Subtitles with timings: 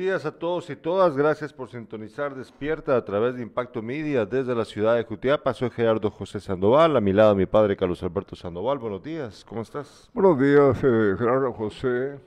[0.00, 1.14] días a todos y todas.
[1.14, 5.52] Gracias por sintonizar Despierta a través de Impacto Media desde la ciudad de Jutiapa.
[5.52, 6.96] Soy Gerardo José Sandoval.
[6.96, 8.78] A mi lado, mi padre Carlos Alberto Sandoval.
[8.78, 10.10] Buenos días, ¿cómo estás?
[10.14, 12.18] Buenos días, eh, Gerardo José.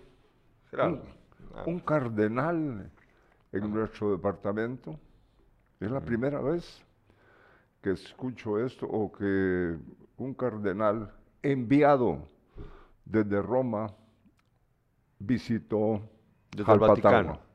[0.70, 1.02] Gerardo.
[1.66, 2.92] Un, un cardenal
[3.52, 5.00] en nuestro departamento.
[5.80, 6.80] Es la primera vez
[7.82, 9.76] que escucho esto o que
[10.18, 11.12] un cardenal
[11.42, 12.20] enviado
[13.04, 13.96] desde Roma
[15.18, 16.08] visitó
[16.52, 17.12] Desde el Jalpatagua.
[17.12, 17.53] Vaticano.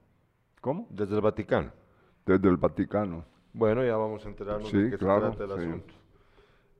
[0.60, 0.86] ¿Cómo?
[0.90, 1.72] Desde el Vaticano.
[2.26, 3.24] Desde el Vaticano.
[3.52, 5.66] Bueno, ya vamos a enterarnos Sí, de qué claro, se trata el sí.
[5.66, 5.94] asunto.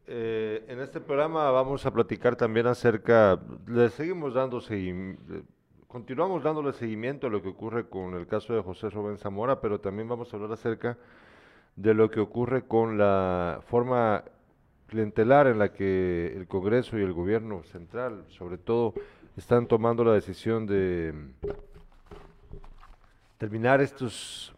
[0.06, 5.23] Eh, en este programa vamos a platicar también acerca, le seguimos dando seguimiento,
[5.87, 9.80] continuamos dándole seguimiento a lo que ocurre con el caso de José Rubén Zamora, pero
[9.80, 10.96] también vamos a hablar acerca
[11.76, 14.24] de lo que ocurre con la forma
[14.87, 18.95] clientelar en la que el Congreso y el gobierno central, sobre todo,
[19.37, 21.12] están tomando la decisión de
[23.38, 24.52] terminar estos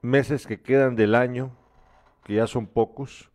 [0.00, 1.52] meses que quedan del año,
[2.24, 3.30] que ya son pocos,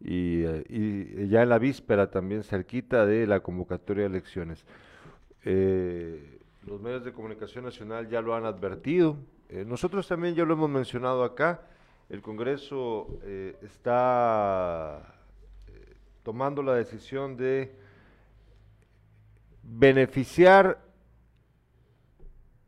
[0.00, 4.66] y, eh, ya en la víspera también cerquita de la convocatoria de elecciones.
[5.44, 9.16] Eh, los medios de comunicación nacional ya lo han advertido,
[9.48, 11.62] eh, nosotros también ya lo hemos mencionado acá,
[12.10, 13.18] el Congreso
[13.62, 15.14] está
[16.22, 17.74] tomando la decisión de
[19.62, 20.84] beneficiar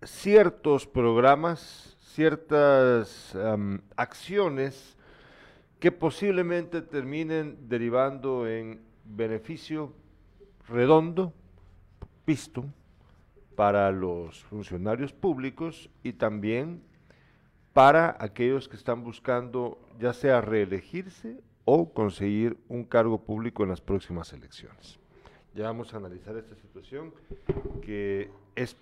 [0.07, 4.97] ciertos programas, ciertas am, acciones
[5.81, 9.93] que posiblemente terminen derivando en beneficio
[10.69, 11.33] redondo,
[12.27, 12.65] visto,
[13.55, 16.83] para los funcionarios públicos y también
[17.73, 23.81] para aquellos que están buscando ya sea reelegirse o conseguir un cargo público en las
[23.81, 24.99] próximas elecciones.
[25.55, 27.13] Ya vamos a analizar esta situación
[27.83, 28.77] que es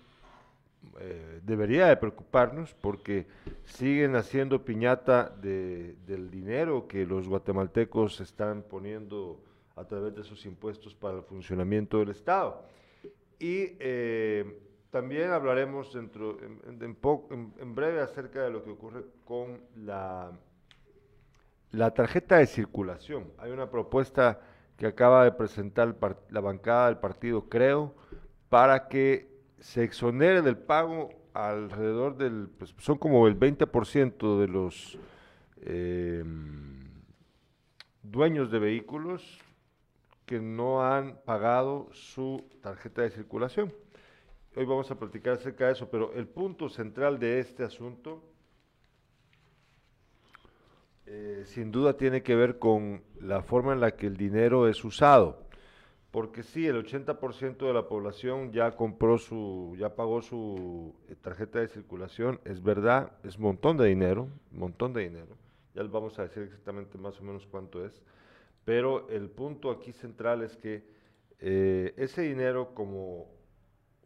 [0.99, 3.25] eh, debería de preocuparnos porque
[3.65, 9.41] siguen haciendo piñata de- del dinero que los guatemaltecos están poniendo
[9.75, 12.63] a través de sus impuestos para el funcionamiento del Estado.
[13.39, 14.59] Y eh,
[14.89, 20.31] también hablaremos dentro, en, en- breve acerca de lo que ocurre con la,
[21.71, 23.25] la tarjeta de circulación.
[23.37, 24.39] Hay una propuesta
[24.77, 25.95] que acaba de presentar
[26.29, 27.93] la bancada del partido Creo
[28.49, 34.97] para que se exonere del pago alrededor del, pues, son como el 20% de los
[35.61, 36.23] eh,
[38.03, 39.39] dueños de vehículos
[40.25, 43.73] que no han pagado su tarjeta de circulación.
[44.55, 48.23] Hoy vamos a platicar acerca de eso, pero el punto central de este asunto
[51.07, 54.83] eh, sin duda tiene que ver con la forma en la que el dinero es
[54.83, 55.44] usado.
[56.15, 61.59] Porque sí, el 80% de la población ya compró su, ya pagó su eh, tarjeta
[61.59, 65.35] de circulación, es verdad, es un montón de dinero, montón de dinero.
[65.73, 68.01] Ya les vamos a decir exactamente más o menos cuánto es.
[68.63, 70.85] Pero el punto aquí central es que
[71.39, 73.27] eh, ese dinero, como,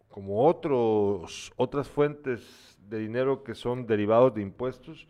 [0.09, 5.07] como otros, otras fuentes de dinero que son derivados de impuestos,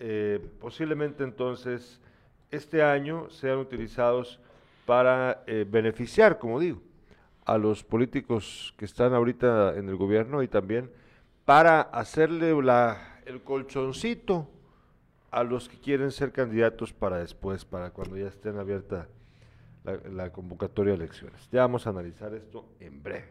[0.00, 2.00] eh, posiblemente entonces
[2.50, 4.40] este año sean utilizados
[4.92, 6.82] para eh, beneficiar, como digo,
[7.46, 10.90] a los políticos que están ahorita en el gobierno y también
[11.46, 14.50] para hacerle el colchoncito
[15.30, 19.08] a los que quieren ser candidatos para después, para cuando ya estén abierta
[19.82, 21.48] la, la convocatoria de elecciones.
[21.50, 23.30] Ya vamos a analizar esto en breve.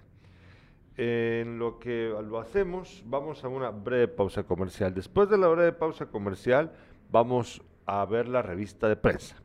[0.97, 4.95] En lo que lo hacemos, vamos a una breve pausa comercial.
[4.95, 6.71] Después de la breve pausa comercial,
[7.11, 9.37] vamos a ver la revista de prensa.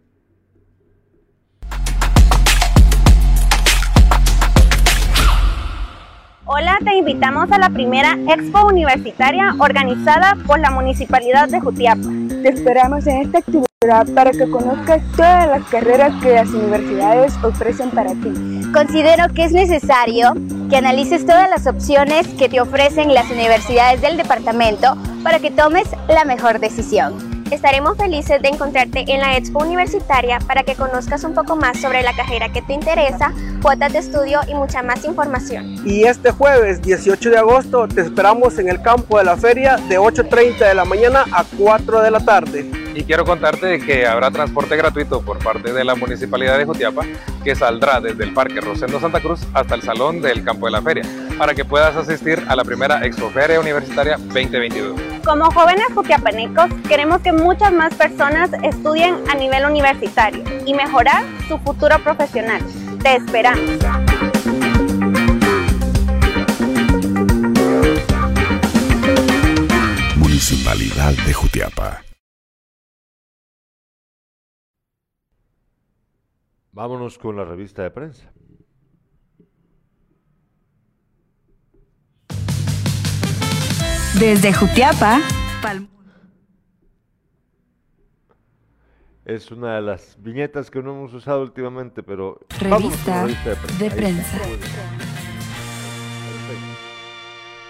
[6.49, 12.09] Hola, te invitamos a la primera Expo Universitaria organizada por la Municipalidad de Jutiapa.
[12.41, 17.91] Te esperamos en esta actividad para que conozcas todas las carreras que las universidades ofrecen
[17.91, 18.62] para ti.
[18.73, 20.34] Considero que es necesario
[20.71, 25.89] que analices todas las opciones que te ofrecen las universidades del departamento para que tomes
[26.07, 27.26] la mejor decisión.
[27.51, 32.03] Estaremos felices de encontrarte en la Expo Universitaria para que conozcas un poco más sobre
[32.03, 33.33] la carrera que te interesa,
[33.63, 35.77] cuotas de estudio y mucha más información.
[35.84, 39.97] Y este jueves 18 de agosto te esperamos en el campo de la feria de
[39.97, 42.69] 8.30 de la mañana a 4 de la tarde.
[42.97, 47.04] Y quiero contarte que habrá transporte gratuito por parte de la Municipalidad de Jutiapa
[47.45, 50.83] que saldrá desde el Parque Rosendo Santa Cruz hasta el Salón del Campo de la
[50.83, 51.04] Feria
[51.38, 55.00] para que puedas asistir a la primera Expoferia Universitaria 2022.
[55.24, 61.59] Como jóvenes jutiapanecos, queremos que muchas más personas estudien a nivel universitario y mejorar su
[61.59, 62.60] futuro profesional.
[63.03, 63.60] Te esperamos.
[70.16, 72.03] Municipalidad de Jutiapa.
[76.72, 78.35] Vámonos con la revista de prensa.
[84.18, 85.21] Desde Jutiapa,
[89.27, 94.39] Es una de las viñetas que no hemos usado últimamente, pero Revista, de prensa.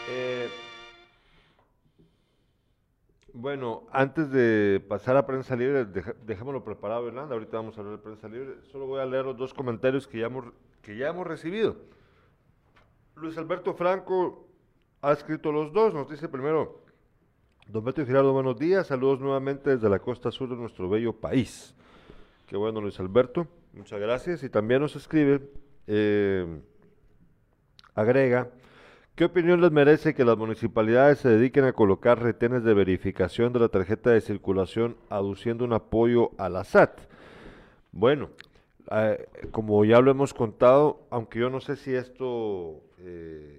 [0.08, 0.48] Eh,
[3.32, 5.84] bueno, antes de pasar a prensa libre,
[6.24, 7.34] dejémoslo preparado, Hernanda.
[7.34, 8.54] Ahorita vamos a hablar de prensa libre.
[8.70, 10.44] Solo voy a leer los dos comentarios que ya hemos,
[10.82, 11.76] que ya hemos recibido.
[13.16, 14.45] Luis Alberto Franco
[15.06, 15.94] ha escrito los dos.
[15.94, 16.80] Nos dice primero,
[17.68, 18.88] Don Beto y Gerardo, buenos días.
[18.88, 21.76] Saludos nuevamente desde la costa sur de nuestro bello país.
[22.48, 23.46] Qué bueno, Luis Alberto.
[23.72, 24.42] Muchas gracias.
[24.42, 25.48] Y también nos escribe,
[25.86, 26.60] eh,
[27.94, 28.50] agrega,
[29.14, 33.60] ¿qué opinión les merece que las municipalidades se dediquen a colocar retenes de verificación de
[33.60, 36.98] la tarjeta de circulación aduciendo un apoyo a la SAT?
[37.92, 38.30] Bueno,
[38.90, 42.82] eh, como ya lo hemos contado, aunque yo no sé si esto...
[42.98, 43.55] Eh,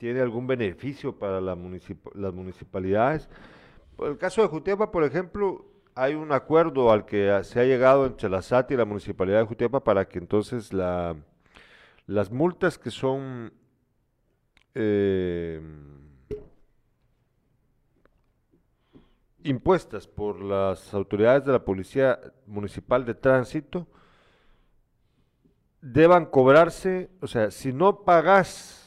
[0.00, 3.28] tiene algún beneficio para las municipalidades.
[3.96, 8.06] Por el caso de Jutiapa, por ejemplo, hay un acuerdo al que se ha llegado
[8.06, 11.14] entre la SAT y la municipalidad de Jutiapa para que entonces la,
[12.06, 13.52] las multas que son
[14.74, 15.60] eh,
[19.44, 23.86] impuestas por las autoridades de la Policía Municipal de Tránsito
[25.82, 28.79] deban cobrarse, o sea, si no pagas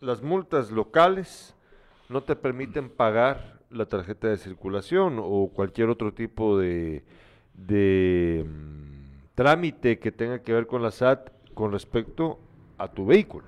[0.00, 1.54] las multas locales
[2.08, 7.02] no te permiten pagar la tarjeta de circulación o cualquier otro tipo de,
[7.56, 12.38] mm, trámite que tenga que ver con la SAT con respecto
[12.78, 13.46] a tu vehículo.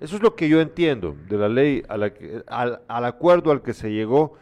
[0.00, 2.12] Eso es lo que yo entiendo de la ley a la
[2.48, 4.36] al, al, acuerdo al que se llegó,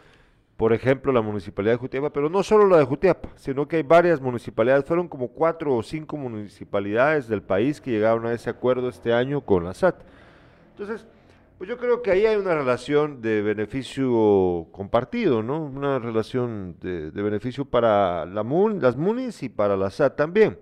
[0.57, 3.83] por ejemplo, la municipalidad de Jutiapa, pero no solo la de Jutiapa, sino que hay
[3.83, 8.89] varias municipalidades, fueron como cuatro o cinco municipalidades del país que llegaron a ese acuerdo
[8.89, 9.97] este año con la SAT.
[10.71, 11.07] Entonces,
[11.63, 15.63] pues yo creo que ahí hay una relación de beneficio compartido, ¿no?
[15.63, 18.45] Una relación de, beneficio para las
[18.97, 20.59] MUNIS y para la SAT también.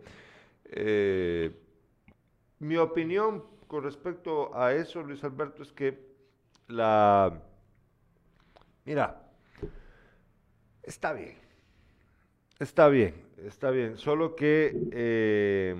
[0.66, 1.58] Eh,
[2.58, 5.98] mi opinión con respecto a eso, Luis Alberto, es que
[6.68, 7.32] la...
[8.84, 9.22] Mira,
[10.82, 11.38] está bien,
[12.58, 14.76] está bien, está bien, solo que...
[14.92, 15.74] Eh,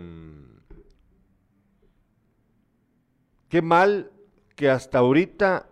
[3.51, 4.11] qué mal
[4.61, 5.71] que hasta ahorita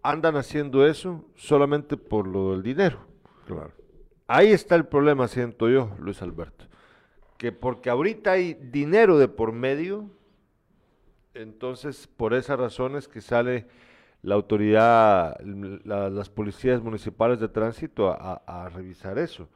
[0.00, 3.00] andan haciendo eso solamente por lo del dinero.
[3.48, 3.72] Claro.
[4.28, 6.66] Ahí está el problema, siento yo, Luis Alberto.
[7.36, 10.08] Que porque ahorita hay dinero de por medio,
[11.34, 13.66] entonces por esas razones que sale
[14.22, 19.48] la autoridad, las policías municipales de tránsito a, revisar eso.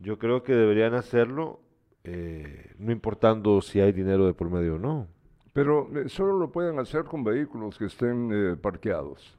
[0.00, 1.60] Yo creo que deberían hacerlo,
[2.02, 5.13] eh, no importando si hay dinero de por medio o no.
[5.54, 9.38] Pero eh, solo lo pueden hacer con vehículos que estén eh, parqueados.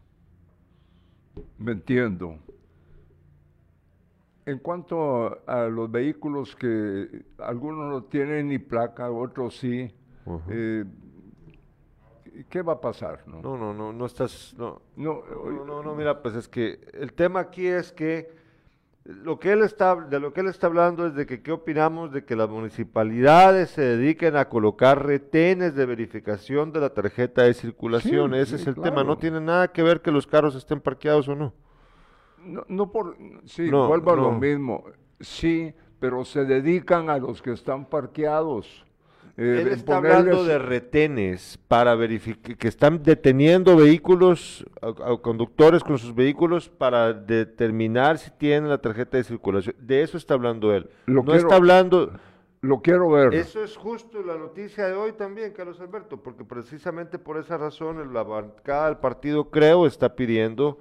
[1.59, 2.39] Me entiendo.
[4.45, 9.93] En cuanto a, los vehículos que algunos no tienen ni placa, otros sí,
[10.49, 10.85] eh,
[12.47, 13.27] ¿qué va a pasar?
[13.27, 15.23] No, no, no, no, no estás, no, no,
[15.65, 18.31] no, no, mira, pues es que el tema aquí es que
[19.05, 22.11] lo que él está, de lo que él está hablando es de que qué opinamos
[22.11, 27.53] de que las municipalidades se dediquen a colocar retenes de verificación de la tarjeta de
[27.53, 28.33] circulación.
[28.33, 31.35] Ese es el tema, no tiene nada que ver que los carros estén parqueados o
[31.35, 31.53] no.
[32.43, 34.83] No, no por, sí, vuelvo a lo mismo,
[35.19, 38.84] sí, pero se dedican a los que están parqueados.
[39.37, 45.97] Eh, Él está hablando de retenes para verificar, que están deteniendo vehículos, a, conductores con
[45.97, 49.75] sus vehículos para determinar si tienen la tarjeta de circulación.
[49.79, 50.89] De eso está hablando él.
[51.05, 52.11] no está hablando...
[52.61, 53.31] Lo quiero ver.
[53.35, 58.11] Eso es justo la noticia de hoy también, Carlos Alberto, porque precisamente por esa razón
[58.11, 60.79] la bancada del partido, creo, está pidiendo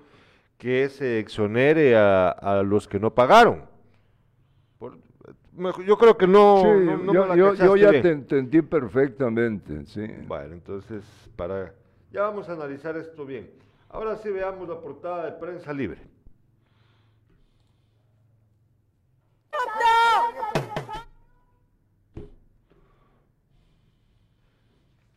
[0.56, 3.73] que se exonere a, a los que no pagaron
[5.86, 7.54] yo creo que no.
[7.54, 10.06] yo, ya te entendí perfectamente, sí.
[10.26, 11.04] Bueno, entonces,
[11.36, 11.74] para.
[12.12, 13.50] Ya vamos a analizar esto bien.
[13.88, 16.00] Ahora sí veamos la portada de prensa libre.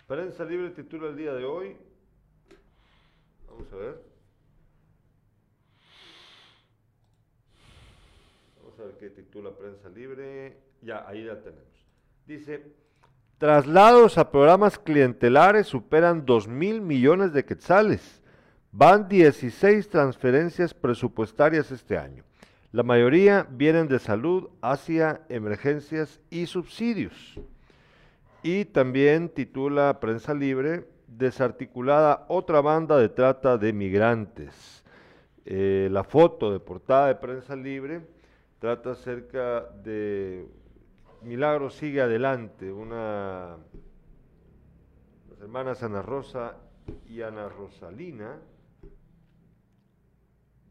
[0.07, 1.75] Prensa libre titula el día de hoy.
[3.49, 4.06] Vamos a ver.
[8.79, 10.57] A ver qué titula Prensa Libre.
[10.81, 11.63] Ya, ahí la tenemos.
[12.25, 12.63] Dice,
[13.37, 18.21] traslados a programas clientelares superan 2 mil millones de quetzales.
[18.71, 22.23] Van 16 transferencias presupuestarias este año.
[22.71, 27.39] La mayoría vienen de salud hacia emergencias y subsidios.
[28.43, 34.83] Y también titula Prensa Libre, desarticulada otra banda de trata de migrantes.
[35.45, 38.16] Eh, la foto de portada de Prensa Libre
[38.59, 40.47] trata acerca de
[41.21, 43.57] Milagro sigue adelante, una
[45.29, 46.57] las hermanas Ana Rosa
[47.05, 48.39] y Ana Rosalina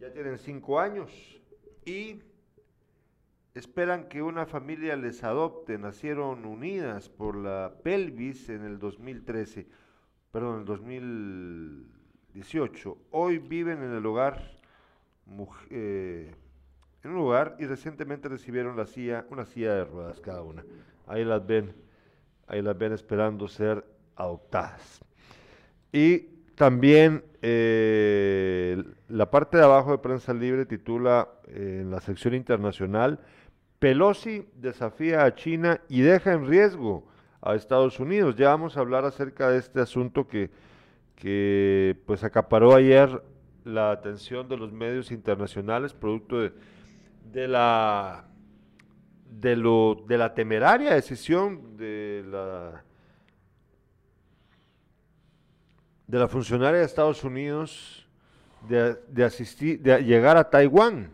[0.01, 1.11] ya tienen cinco años
[1.85, 2.23] y
[3.55, 5.79] esperan que una familia les adopte.
[5.79, 9.67] Nacieron unidas por la pelvis en el 2013,
[10.31, 12.99] perdón, en el 2018.
[13.13, 14.59] Hoy viven en el hogar,
[15.71, 16.35] eh,
[17.07, 20.65] en un lugar y recientemente recibieron la silla, una silla de ruedas cada una.
[21.07, 21.73] Ahí las ven,
[22.49, 23.85] ahí las ven esperando ser
[24.17, 25.01] adoptadas.
[25.93, 26.19] Y
[26.57, 33.21] también eh, la parte de abajo de Prensa Libre titula eh, en la sección internacional,
[33.79, 37.07] Pelosi desafía a China y deja en riesgo
[37.41, 38.35] a Estados Unidos.
[38.35, 40.51] Ya vamos a hablar acerca de este asunto que,
[41.15, 43.23] que pues acaparó ayer
[43.65, 46.53] la atención de los medios internacionales, producto de,
[47.33, 48.25] de la
[49.31, 52.83] de, lo, de la temeraria decisión de la
[56.07, 58.07] de la funcionaria de Estados Unidos
[58.69, 61.13] de, asistir, de llegar a Taiwán.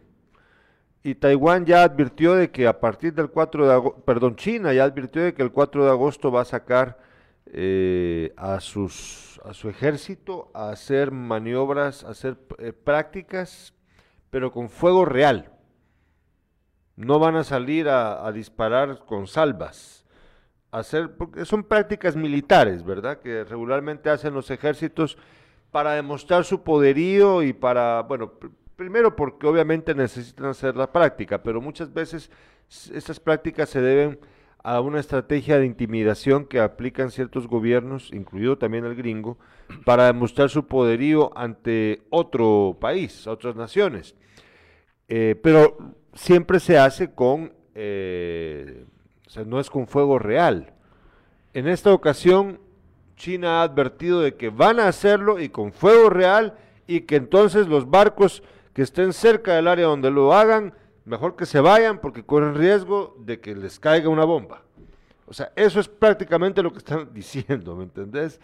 [1.02, 4.84] Y Taiwán ya advirtió de que a partir del 4 de agosto, perdón, China ya
[4.84, 6.98] advirtió de que el 4 de agosto va a sacar
[7.46, 13.74] eh, a, sus, a su ejército a hacer maniobras, a hacer eh, prácticas,
[14.30, 15.51] pero con fuego real.
[17.04, 20.02] No van a salir a disparar con salvas
[20.72, 23.20] hacer, porque son prácticas militares, ¿verdad?
[23.20, 25.18] Que regularmente hacen los ejércitos
[25.70, 28.32] para demostrar su poderío y para, bueno,
[28.74, 32.30] primero porque obviamente necesitan hacer la práctica, pero muchas veces
[32.92, 34.18] estas prácticas se deben
[34.64, 39.38] a una estrategia de intimidación que aplican ciertos gobiernos, incluido también el gringo,
[39.84, 44.14] para demostrar su poderío ante otro país, otras naciones.
[45.08, 45.76] Eh, pero
[46.14, 48.84] siempre se hace con eh,
[49.26, 50.74] o sea, no es con fuego real.
[51.54, 52.60] En esta ocasión,
[53.16, 57.66] China ha advertido de que van a hacerlo y con fuego real y que entonces
[57.66, 58.42] los barcos
[58.74, 60.74] que estén cerca del área donde lo hagan,
[61.06, 64.64] mejor que se vayan porque corren riesgo de que les caiga una bomba.
[65.26, 68.38] O sea, eso es prácticamente lo que están diciendo, ¿me entendés?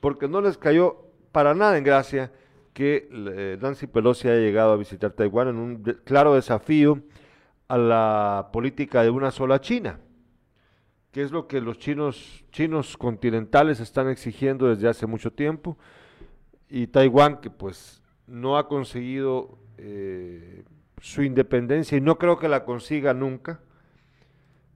[0.00, 2.32] Porque no les cayó para nada en gracia
[2.72, 7.02] que eh, Nancy Pelosi haya llegado a visitar Taiwán en un claro desafío
[7.68, 9.98] a la política de una sola China
[11.12, 15.76] que es lo que los chinos, chinos continentales están exigiendo desde hace mucho tiempo,
[16.68, 20.64] y Taiwán, que pues no ha conseguido eh,
[21.00, 23.60] su independencia y no creo que la consiga nunca,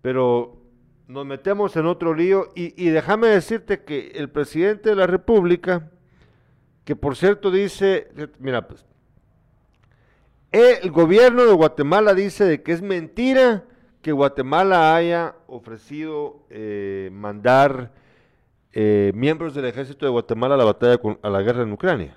[0.03, 0.61] pero
[1.09, 5.91] nos metemos en otro lío y déjame decirte que el presidente de la República,
[6.87, 8.87] que por cierto dice, mira pues,
[10.53, 13.65] el gobierno de Guatemala dice de que es mentira
[14.03, 17.93] que Guatemala haya ofrecido eh, mandar
[18.73, 22.17] eh, miembros del ejército de Guatemala a la batalla a la guerra en Ucrania.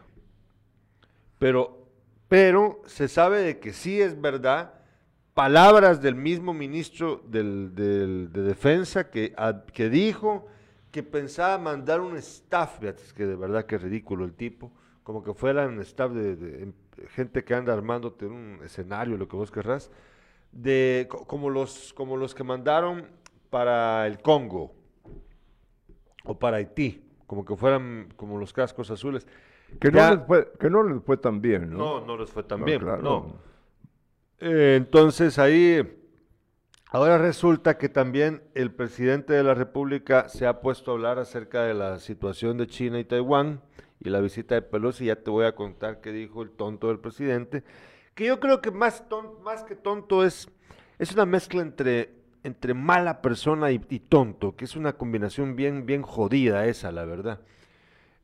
[1.39, 1.88] Pero,
[2.27, 4.75] pero se sabe de que sí es verdad
[5.33, 9.33] palabras del mismo ministro del, de Defensa que,
[9.73, 10.45] que dijo
[10.91, 12.79] que pensaba mandar un staff,
[13.15, 14.72] que de verdad que es ridículo el tipo,
[15.03, 16.74] como que fuera un staff de, de
[17.10, 19.91] gente que anda armándote un escenario, lo que vos querrás,
[20.51, 23.08] de como los, como los que mandaron
[23.50, 24.74] para el Congo
[26.24, 29.27] o para Haití, como que fueran como los cascos azules.
[29.79, 31.77] Que, no, les fue, que no les fue tan bien, ¿no?
[31.77, 33.36] No, no les fue tan bien, no.
[34.39, 35.99] Eh, entonces ahí,
[36.89, 41.63] ahora resulta que también el presidente de la República se ha puesto a hablar acerca
[41.63, 43.62] de la situación de China y Taiwán
[44.00, 47.00] y la visita de Pelosi, ya te voy a contar qué dijo el tonto del
[47.00, 47.63] presidente
[48.19, 49.01] que yo creo que más,
[49.65, 50.50] que tonto es,
[50.98, 56.01] es una mezcla entre, entre mala persona y, tonto, que es una combinación bien, bien
[56.01, 57.39] jodida esa, la verdad.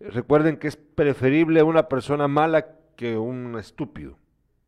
[0.02, 4.18] Recuerden que es preferible una persona mala que un estúpido.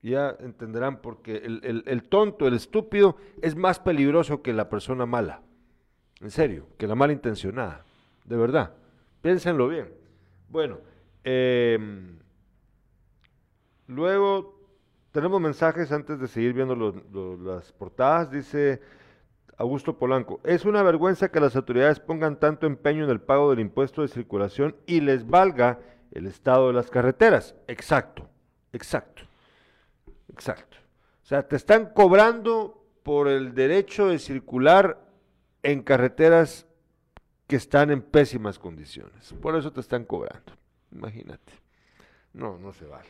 [0.02, 5.42] Ya entenderán porque el, el tonto, el estúpido, es más peligroso que la persona mala.
[6.22, 7.86] En serio, que la malintencionada.
[8.26, 8.74] De verdad.
[9.22, 9.90] Piénsenlo bien.
[10.50, 10.80] Bueno,
[11.24, 11.78] eh,
[13.88, 14.58] luego
[15.12, 16.76] tenemos mensajes antes de seguir viendo
[17.44, 18.32] las portadas.
[18.32, 18.82] Dice
[19.58, 23.60] Augusto Polanco, es una vergüenza que las autoridades pongan tanto empeño en el pago del
[23.60, 25.80] impuesto de circulación y les valga
[26.12, 27.56] el estado de las carreteras.
[27.68, 28.30] Exacto,
[28.72, 29.24] exacto,
[30.38, 30.78] exacto.
[31.24, 35.10] O sea, te están cobrando por el derecho de circular
[35.64, 36.68] en carreteras
[37.48, 39.34] que están en pésimas condiciones.
[39.42, 40.54] Por eso te están cobrando.
[40.92, 41.54] Imagínate.
[42.34, 43.10] No, no se vale.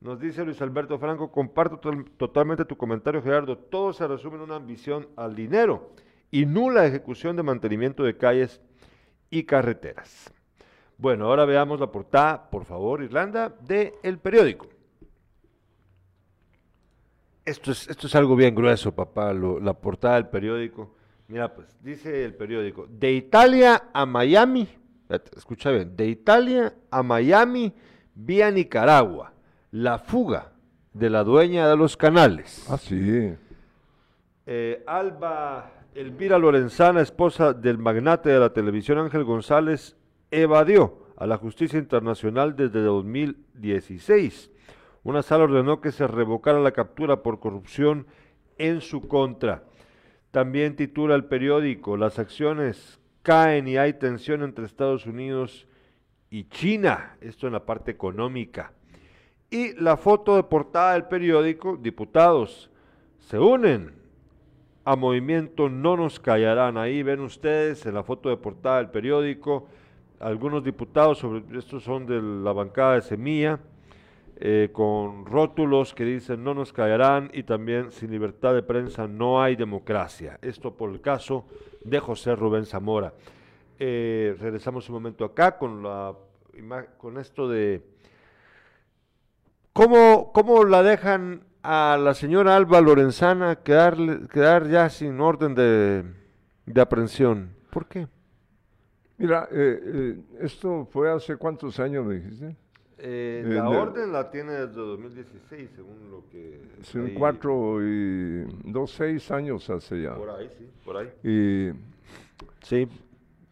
[0.00, 1.78] Nos dice Luis Alberto Franco, comparto
[2.16, 3.56] totalmente tu comentario, Gerardo.
[3.56, 5.92] Todo se resume en una ambición al dinero
[6.30, 8.60] y nula ejecución de mantenimiento de calles
[9.30, 10.32] y carreteras.
[10.96, 14.66] Bueno, ahora veamos la portada, por favor, Irlanda, de El Periódico.
[17.48, 20.94] Esto es, esto es algo bien grueso, papá, la portada del periódico.
[21.28, 24.68] Mira, pues, dice el periódico, de Italia a Miami,
[25.34, 27.72] escucha bien, de Italia a Miami
[28.14, 29.32] vía Nicaragua,
[29.70, 30.52] la fuga
[30.92, 32.66] de la dueña de los canales.
[32.68, 33.32] Ah, sí.
[34.44, 39.96] Eh, Alba Elvira Lorenzana, esposa del magnate de la televisión Ángel González,
[40.30, 44.50] evadió a la justicia internacional desde 2016.
[45.04, 48.06] Una sala ordenó que se revocara la captura por corrupción
[48.58, 49.64] en su contra.
[50.30, 55.66] También titula el periódico, las acciones caen y hay tensión entre Estados Unidos
[56.30, 58.72] y China, esto en la parte económica.
[59.50, 62.70] Y la foto de portada del periódico, diputados
[63.18, 63.94] se unen
[64.84, 66.76] a movimiento No nos callarán.
[66.76, 69.68] Ahí ven ustedes en la foto de portada del periódico
[70.20, 73.60] algunos diputados, sobre, estos son de la bancada de Semilla,
[74.40, 79.42] eh, con rótulos que dicen no nos callarán y también sin libertad de prensa no
[79.42, 80.38] hay democracia.
[80.42, 81.44] Esto por el caso
[81.84, 83.14] de José Rubén Zamora.
[83.80, 86.14] Eh, regresamos un momento acá con, la,
[86.96, 87.82] con esto de
[89.72, 93.96] cómo, cómo la dejan a la señora Alba Lorenzana quedar,
[94.32, 96.04] quedar ya sin orden de,
[96.64, 97.56] de aprehensión.
[97.70, 98.06] ¿Por qué?
[99.16, 102.56] Mira, eh, eh, esto fue hace cuántos años me dijiste?
[103.00, 106.60] Eh, la orden la tiene desde 2016, según lo que...
[106.82, 110.14] Son cuatro y dos, seis años hace ya.
[110.16, 111.08] Por ahí, sí, por ahí.
[111.22, 111.70] Y
[112.62, 112.88] sí.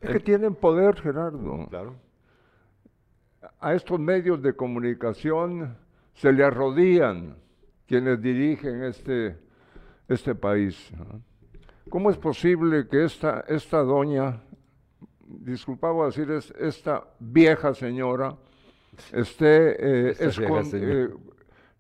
[0.01, 1.67] Es que tienen poder, Gerardo.
[1.71, 1.95] Claro.
[3.61, 5.77] A estos medios de comunicación
[6.15, 7.37] se le arrodillan
[7.87, 9.37] quienes dirigen este,
[10.09, 10.91] este país.
[11.89, 14.43] ¿Cómo es posible que esta, esta doña
[15.29, 18.37] disculpaba decir, es esta vieja señora,
[19.13, 21.11] esté, eh, eh,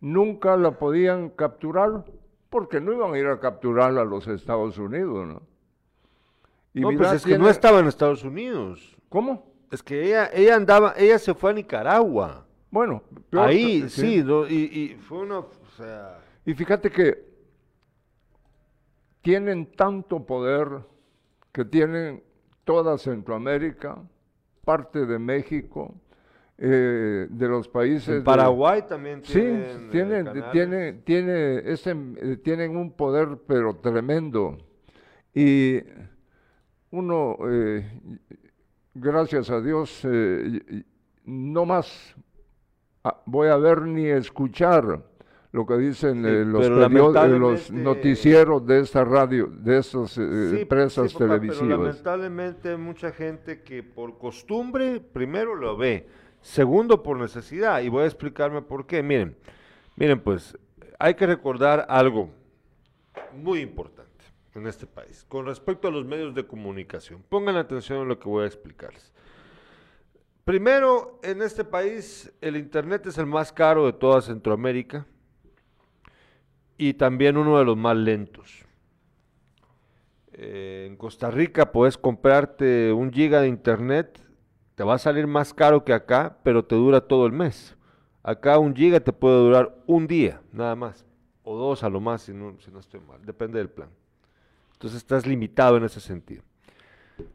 [0.01, 2.05] nunca la podían capturar
[2.51, 5.43] porque no iban a ir a capturarla a los Estados Unidos, ¿no?
[6.75, 8.97] Y no, pues es que no estaba en Estados Unidos.
[9.09, 9.51] ¿Cómo?
[9.71, 12.47] Es que ella, ella andaba, ella se fue a Nicaragua.
[12.71, 13.03] Bueno,
[13.33, 15.43] ahí sí, y, fue una,
[16.45, 17.25] Y fíjate que
[19.23, 20.69] tienen tanto poder
[21.53, 22.23] que tienen
[22.65, 23.97] toda Centroamérica,
[24.65, 25.95] parte de México,
[26.59, 28.23] eh, de los países.
[28.23, 29.69] Paraguay también tiene.
[29.69, 34.57] Sí, tienen, tiene, tiene ese, eh, tienen un poder, pero tremendo.
[35.35, 35.81] Y
[36.91, 37.87] uno, eh,
[38.95, 40.07] gracias a Dios,
[41.25, 42.15] no más
[43.05, 45.03] ah, voy a ver ni escuchar
[45.57, 51.61] lo que dicen eh, los, los noticieros de esta radio, de estas eh, empresas televisivas.
[51.61, 56.07] Pero lamentablemente mucha gente que por costumbre primero lo ve,
[56.47, 59.03] segundo por necesidad, y voy a explicarme por qué.
[59.03, 59.37] Miren,
[59.97, 60.57] miren pues,
[60.99, 62.31] hay que recordar algo
[63.35, 64.07] muy importante
[64.55, 67.23] en este país con respecto a los medios de comunicación.
[67.29, 69.13] Pongan atención a lo que voy a explicarles.
[70.45, 75.05] Primero, en este país el Internet es el más caro de toda Centroamérica
[76.79, 78.65] y también uno de los más lentos.
[80.33, 84.21] Eh, en Costa Rica puedes comprarte un giga de internet,
[84.77, 87.75] te va a salir más caro que acá, pero te dura todo el mes.
[88.23, 91.07] Acá un giga te puede durar un día, nada más,
[91.43, 93.89] o dos a lo más, si no, estoy mal, depende del plan.
[94.75, 96.43] Entonces estás limitado en ese sentido.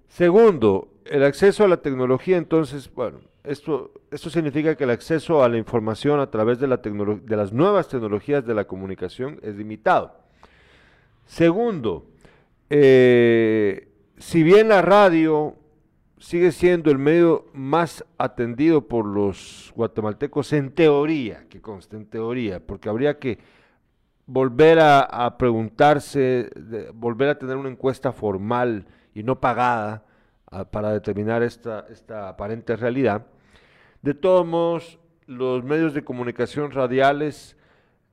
[0.08, 5.49] Segundo, el acceso a la tecnología, entonces, bueno, esto, esto significa que el acceso a
[5.49, 10.15] la información a través de, la de las nuevas tecnologías de la comunicación es limitado.
[11.25, 12.06] Segundo,
[12.69, 15.56] eh, si bien la radio
[16.21, 22.60] sigue siendo el medio más atendido por los guatemaltecos en teoría, que consta en teoría,
[22.60, 23.39] porque habría que
[24.27, 26.49] volver a, preguntarse,
[26.93, 30.05] volver a tener una encuesta formal y no pagada
[30.69, 33.25] para determinar esta, esta aparente realidad.
[34.03, 37.57] De todos modos, los medios de comunicación radiales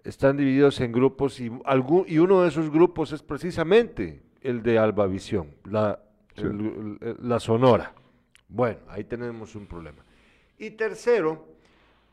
[0.03, 4.79] están divididos en grupos y, algún, y uno de esos grupos es precisamente el de
[4.79, 6.01] Albavisión, la,
[7.21, 7.98] la Sonora.
[8.49, 10.05] Bueno, ahí tenemos un problema.
[10.59, 11.47] Y tercero,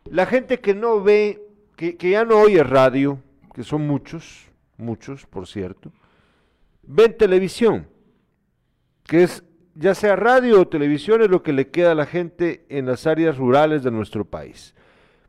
[0.05, 1.41] la gente que no ve,
[1.75, 3.19] que, ya no oye radio,
[3.53, 5.91] que son muchos, muchos, por cierto,
[6.83, 7.87] ven televisión,
[9.03, 9.43] que es
[9.77, 13.07] ya sea radio o televisión es lo que le queda a la gente en las
[13.07, 14.73] áreas rurales de nuestro país.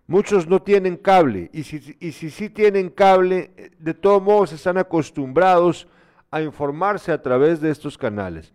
[0.07, 4.79] Muchos no tienen cable y si, y si sí tienen cable, de todos modos están
[4.79, 5.88] acostumbrados
[6.31, 8.53] a informarse a través de estos canales.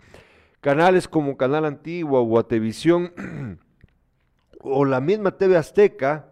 [0.62, 3.12] Canales como Canal Antigua o Guatevisión
[4.60, 6.30] o la misma TV Azteca,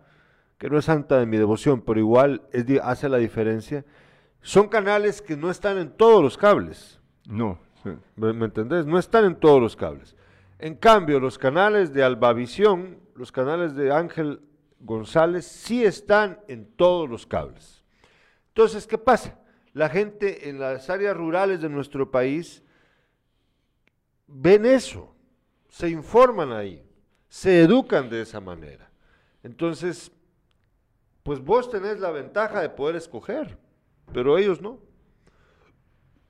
[0.59, 3.85] que no es santa de mi devoción, pero igual es, hace la diferencia,
[4.41, 7.01] son canales que no están en todos los cables.
[7.27, 7.57] No.
[8.15, 8.85] ¿Me, ¿Me entendés?
[8.85, 10.15] No están en todos los cables.
[10.59, 14.41] En cambio, los canales de Albavisión, los canales de Ángel
[14.79, 17.83] González, sí están en todos los cables.
[18.49, 19.39] Entonces, ¿qué pasa?
[19.73, 22.63] La gente en las áreas rurales de nuestro país
[24.29, 25.13] ven eso,
[25.67, 26.83] se informan ahí,
[27.27, 28.89] se educan de esa manera.
[29.43, 30.11] Entonces,
[31.23, 33.57] pues vos tenés la ventaja de poder escoger,
[34.13, 34.79] pero ellos no.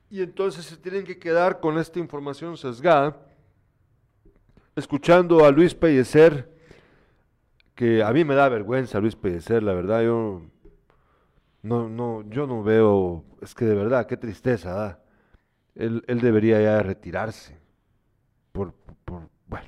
[0.09, 3.15] Y entonces se tienen que quedar con esta información sesgada,
[4.75, 6.49] escuchando a Luis Pellecer,
[7.75, 10.41] que a mí me da vergüenza Luis Pellecer, la verdad, yo
[11.62, 15.03] no, no, yo no veo, es que de verdad, qué tristeza da.
[15.75, 17.57] Él, él debería ya retirarse.
[18.51, 18.73] Por,
[19.05, 19.67] por, bueno,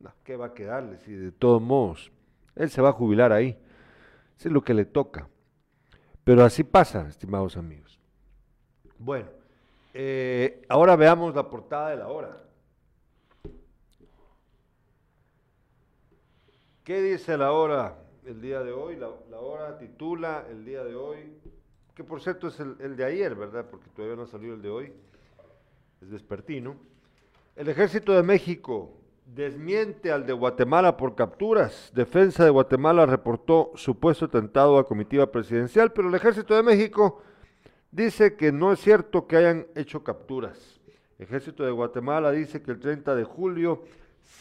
[0.00, 0.98] no, ¿qué va a quedarle?
[0.98, 2.12] Si de todos modos,
[2.54, 3.58] él se va a jubilar ahí.
[4.38, 5.28] Es lo que le toca.
[6.24, 8.00] Pero así pasa, estimados amigos.
[8.98, 9.28] Bueno,
[9.94, 12.36] eh, ahora veamos la portada de la hora.
[16.84, 18.96] ¿Qué dice la hora el día de hoy?
[18.96, 19.08] La,
[19.38, 21.38] hora titula el día de hoy,
[21.94, 23.66] que por cierto es el, el, de ayer, ¿verdad?
[23.70, 24.92] Porque todavía no salió el de hoy,
[26.00, 26.76] es despertino.
[27.54, 29.01] El ejército de México
[29.34, 31.90] desmiente al de Guatemala por capturas.
[31.94, 37.22] Defensa de Guatemala reportó supuesto atentado a comitiva presidencial, pero el ejército de México
[37.90, 40.80] dice que no es cierto que hayan hecho capturas.
[41.18, 43.84] Ejército de Guatemala dice que el 30 de julio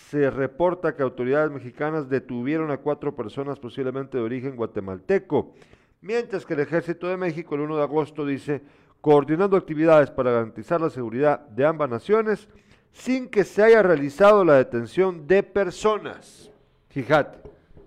[0.09, 5.53] se reporta que autoridades mexicanas detuvieron a cuatro personas posiblemente de origen guatemalteco,
[6.01, 8.61] mientras que el Ejército de México el 1 de agosto dice,
[8.99, 12.49] coordinando actividades para garantizar la seguridad de ambas naciones,
[12.91, 16.51] sin que se haya realizado la detención de personas.
[16.89, 17.39] Fíjate,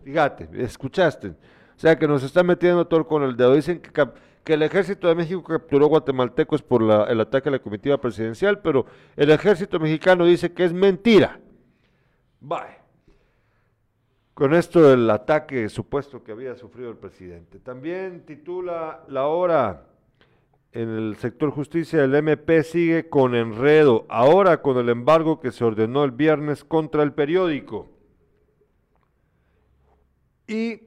[0.02, 1.28] fíjate, escuchaste.
[1.28, 3.54] O sea que nos están metiendo todo con el dedo.
[3.54, 8.60] Dicen que, el ejército de México capturó guatemaltecos por el ataque a la comitiva presidencial,
[8.60, 8.86] pero
[9.16, 11.40] el ejército mexicano dice que es mentira.
[12.40, 12.84] Bye.
[14.34, 17.58] Con esto del ataque supuesto que había sufrido el presidente.
[17.58, 19.93] También titula La Hora
[20.74, 25.64] en el sector justicia, el MP sigue con enredo, ahora con el embargo que se
[25.64, 27.88] ordenó el viernes contra el periódico.
[30.48, 30.82] Y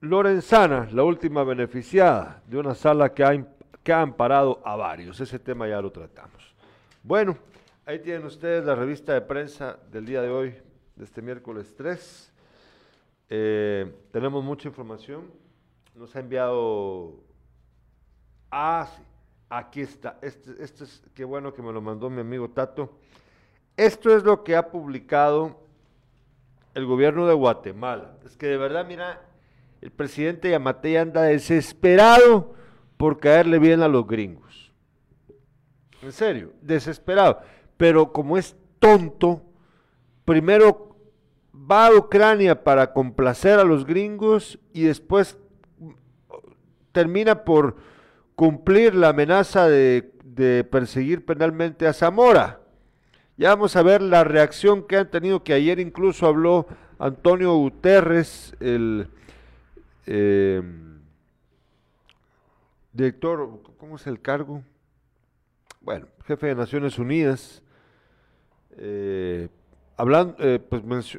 [0.00, 3.46] Lorenzana, la última beneficiada de una sala que ha,
[3.84, 5.20] que ha amparado a varios.
[5.20, 6.52] Ese tema ya lo tratamos.
[7.04, 7.38] Bueno,
[7.86, 10.56] ahí tienen ustedes la revista de prensa del día de hoy,
[10.96, 12.32] de este miércoles 3.
[13.28, 15.30] Eh, tenemos mucha información.
[15.94, 17.14] Nos ha enviado...
[18.50, 19.02] Ah, sí.
[19.50, 20.16] Aquí está.
[20.22, 22.96] Este, este es, qué bueno que me lo mandó mi amigo Tato.
[23.76, 25.58] Esto es lo que ha publicado
[26.74, 28.16] el gobierno de Guatemala.
[28.24, 29.20] Es que de verdad, mira,
[29.80, 32.54] el presidente Yamatei anda desesperado
[32.96, 34.72] por caerle bien a los gringos.
[36.00, 37.40] En serio, desesperado.
[37.76, 39.42] Pero como es tonto,
[40.24, 40.96] primero
[41.52, 45.38] va a Ucrania para complacer a los gringos y después
[46.92, 47.89] termina por
[48.40, 50.14] cumplir la amenaza de,
[50.70, 52.62] perseguir penalmente a Zamora.
[53.36, 56.66] Ya vamos a ver la reacción que han tenido, que ayer incluso habló
[56.98, 59.10] Antonio Guterres, el
[60.06, 60.62] eh,
[62.94, 64.62] director, ¿cómo es el cargo?
[65.82, 67.62] Bueno, jefe de Naciones Unidas,
[68.78, 69.50] eh,
[69.98, 71.18] hablando, eh, pues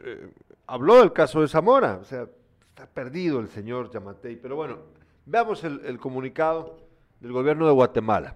[0.66, 2.28] habló del caso de Zamora, o sea,
[2.70, 4.80] está perdido el señor Yamatei, pero bueno,
[5.28, 6.90] veamos el comunicado
[7.22, 8.36] del gobierno de Guatemala.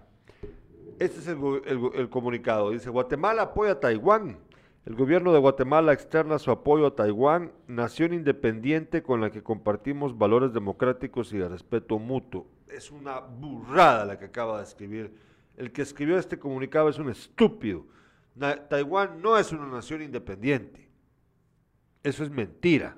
[1.00, 2.69] Este es el, comunicado.
[2.71, 4.38] Dice, Guatemala apoya a Taiwán.
[4.86, 10.17] El gobierno de Guatemala externa su apoyo a Taiwán, nación independiente con la que compartimos
[10.17, 12.45] valores democráticos y de respeto mutuo.
[12.69, 15.12] Es una burrada la que acaba de escribir.
[15.58, 17.86] El que escribió este comunicado es un estúpido.
[18.69, 20.88] Taiwán no es una nación independiente.
[22.04, 22.95] Eso es mentira.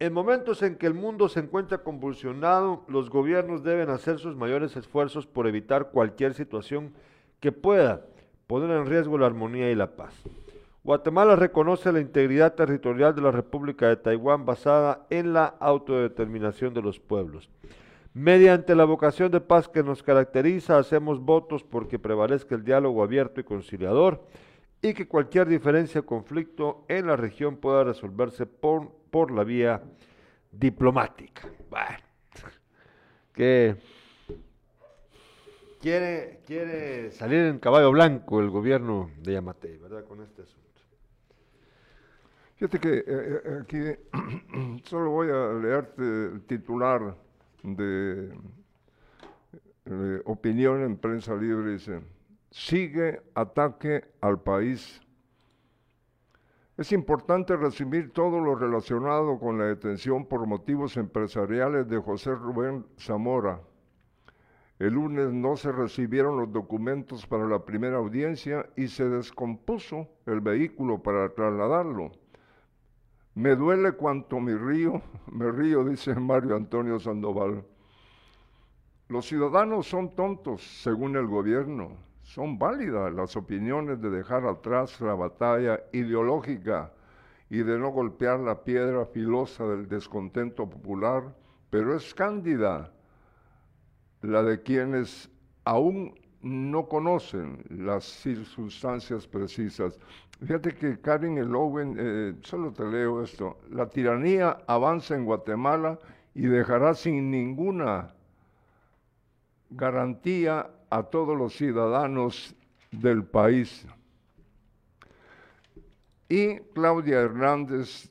[0.00, 4.74] En momentos en que el mundo se encuentra convulsionado, los gobiernos deben hacer sus mayores
[4.74, 6.94] esfuerzos por evitar cualquier situación
[7.38, 8.06] que pueda
[8.46, 10.14] poner en riesgo la armonía y la paz.
[10.84, 16.80] Guatemala reconoce la integridad territorial de la República de Taiwán basada en la autodeterminación de
[16.80, 17.50] los pueblos.
[18.14, 23.42] Mediante la vocación de paz que nos caracteriza, hacemos votos porque prevalezca el diálogo abierto
[23.42, 24.24] y conciliador
[24.80, 29.82] y que cualquier diferencia o conflicto en la región pueda resolverse por, por la vía
[30.52, 31.48] diplomática.
[31.68, 31.98] Bueno,
[33.32, 33.76] que
[35.80, 40.04] quiere, quiere salir en caballo blanco el gobierno de Yamatei, ¿verdad?
[40.04, 40.60] Con este asunto.
[42.56, 47.16] Fíjate que eh, eh, aquí solo voy a leerte el titular
[47.62, 48.32] de
[50.24, 52.00] opinión en prensa libre, dice,
[52.50, 55.00] sigue ataque al país.
[56.80, 62.86] Es importante resumir todo lo relacionado con la detención por motivos empresariales de José Rubén
[62.98, 63.60] Zamora.
[64.78, 70.40] El lunes no se recibieron los documentos para la primera audiencia y se descompuso el
[70.40, 72.12] vehículo para trasladarlo.
[73.34, 77.62] Me duele cuanto me río, me río, dice Mario Antonio Sandoval.
[79.08, 82.09] Los ciudadanos son tontos, según el gobierno.
[82.30, 86.92] Son válidas las opiniones de dejar atrás la batalla ideológica
[87.48, 91.34] y de no golpear la piedra filosa del descontento popular,
[91.70, 92.92] pero es cándida
[94.22, 95.28] la de quienes
[95.64, 99.98] aún no conocen las circunstancias precisas.
[100.38, 105.98] Fíjate que Karen Elowen, eh, solo te leo esto, la tiranía avanza en Guatemala
[106.36, 108.14] y dejará sin ninguna
[109.70, 112.54] garantía a todos los ciudadanos
[112.90, 113.86] del país.
[116.28, 118.10] Y Claudia Hernández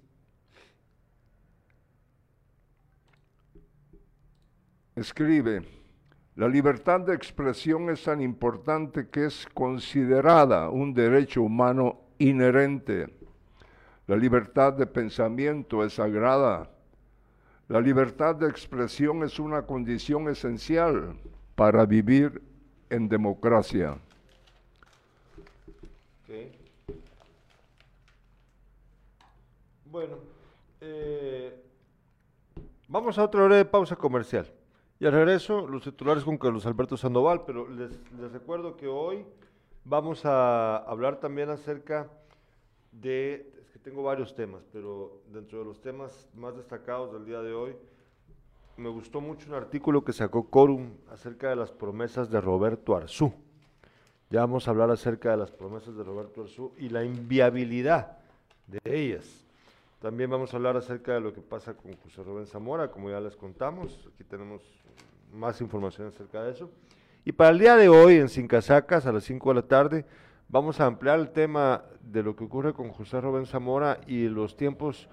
[4.95, 5.63] escribe,
[6.35, 13.07] la libertad de expresión es tan importante que es considerada un derecho humano inherente.
[14.07, 16.69] La libertad de pensamiento es sagrada.
[17.67, 21.15] La libertad de expresión es una condición esencial
[21.55, 22.41] para vivir
[22.89, 23.97] en democracia.
[29.86, 30.17] Bueno,
[30.82, 31.60] eh,
[32.88, 34.47] vamos a otra hora de pausa comercial.
[34.99, 39.25] Y al regreso, los titulares con Carlos Alberto Sandoval, pero les, les recuerdo que hoy
[39.86, 42.08] vamos a hablar también acerca
[42.91, 47.41] de, es que tengo varios temas, pero dentro de los temas más destacados del día
[47.41, 47.75] de hoy,
[48.79, 53.33] me gustó mucho un artículo que sacó Corum acerca de las promesas de Roberto Arzú.
[54.29, 58.17] Ya vamos a hablar acerca de las promesas de Roberto Arzú y la inviabilidad
[58.67, 59.45] de ellas.
[59.99, 63.19] También vamos a hablar acerca de lo que pasa con José Rubén Zamora, como ya
[63.19, 64.07] les contamos.
[64.13, 64.61] Aquí tenemos
[65.33, 66.71] más información acerca de eso.
[67.25, 70.05] Y para el día de hoy, en Sin Casacas, a las 5 de la tarde,
[70.47, 74.55] vamos a ampliar el tema de lo que ocurre con José Rubén Zamora y los
[74.55, 75.09] tiempos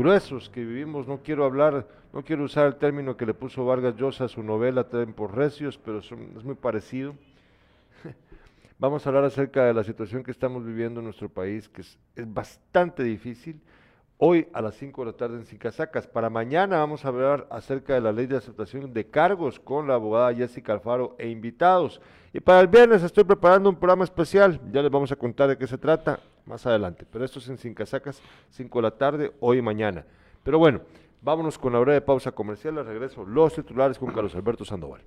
[0.00, 1.06] gruesos que vivimos.
[1.06, 4.42] No quiero hablar, no quiero usar el término que le puso Vargas Llosa a su
[4.42, 6.10] novela Tiempos Recios, pero es
[6.42, 7.14] muy parecido.
[8.78, 11.98] Vamos a hablar acerca de la situación que estamos viviendo en nuestro país, que es,
[12.16, 13.60] es bastante difícil.
[14.16, 16.06] Hoy a las 5 de la tarde en Sicasacas.
[16.06, 19.94] Para mañana vamos a hablar acerca de la ley de aceptación de cargos con la
[19.94, 22.00] abogada Jessica Alfaro e invitados.
[22.32, 24.60] Y para el viernes estoy preparando un programa especial.
[24.72, 27.06] Ya les vamos a contar de qué se trata más adelante.
[27.10, 30.04] Pero esto es en Sicasacas, 5 de la tarde, hoy y mañana.
[30.42, 30.82] Pero bueno,
[31.22, 32.74] vámonos con la breve pausa comercial.
[32.74, 35.00] Les regreso los titulares con Carlos Alberto Sandoval.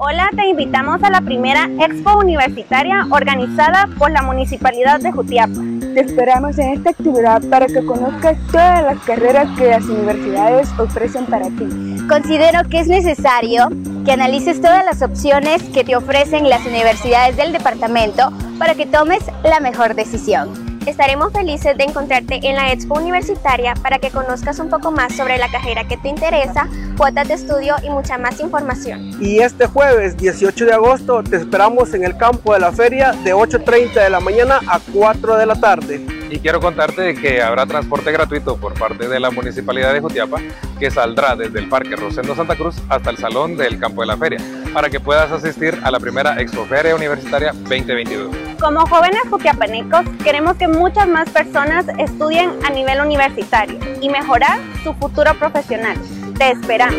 [0.00, 5.60] Hola, te invitamos a la primera Expo Universitaria organizada por la Municipalidad de Jutiapa.
[5.92, 11.26] Te esperamos en esta actividad para que conozcas todas las carreras que las universidades ofrecen
[11.26, 11.66] para ti.
[12.08, 13.70] Considero que es necesario
[14.04, 19.24] que analices todas las opciones que te ofrecen las universidades del departamento para que tomes
[19.42, 20.67] la mejor decisión.
[20.88, 25.36] Estaremos felices de encontrarte en la Expo Universitaria para que conozcas un poco más sobre
[25.36, 29.10] la carrera que te interesa, cuotas de estudio y mucha más información.
[29.20, 33.34] Y este jueves 18 de agosto te esperamos en el campo de la feria de
[33.34, 36.06] 8.30 de la mañana a 4 de la tarde.
[36.30, 40.40] Y quiero contarte que habrá transporte gratuito por parte de la Municipalidad de Jutiapa
[40.78, 44.16] que saldrá desde el Parque Rosendo Santa Cruz hasta el Salón del Campo de la
[44.16, 44.40] Feria
[44.72, 48.47] para que puedas asistir a la primera Expoferia Universitaria 2022.
[48.60, 54.92] Como jóvenes jutiapanecos, queremos que muchas más personas estudien a nivel universitario y mejorar su
[54.94, 55.96] futuro profesional.
[56.36, 56.96] Te esperamos.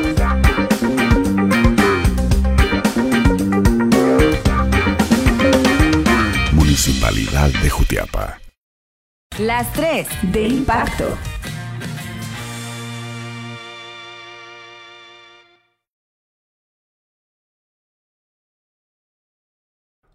[6.53, 8.39] Municipalidad de Jutiapa.
[9.37, 11.17] Las tres de impacto.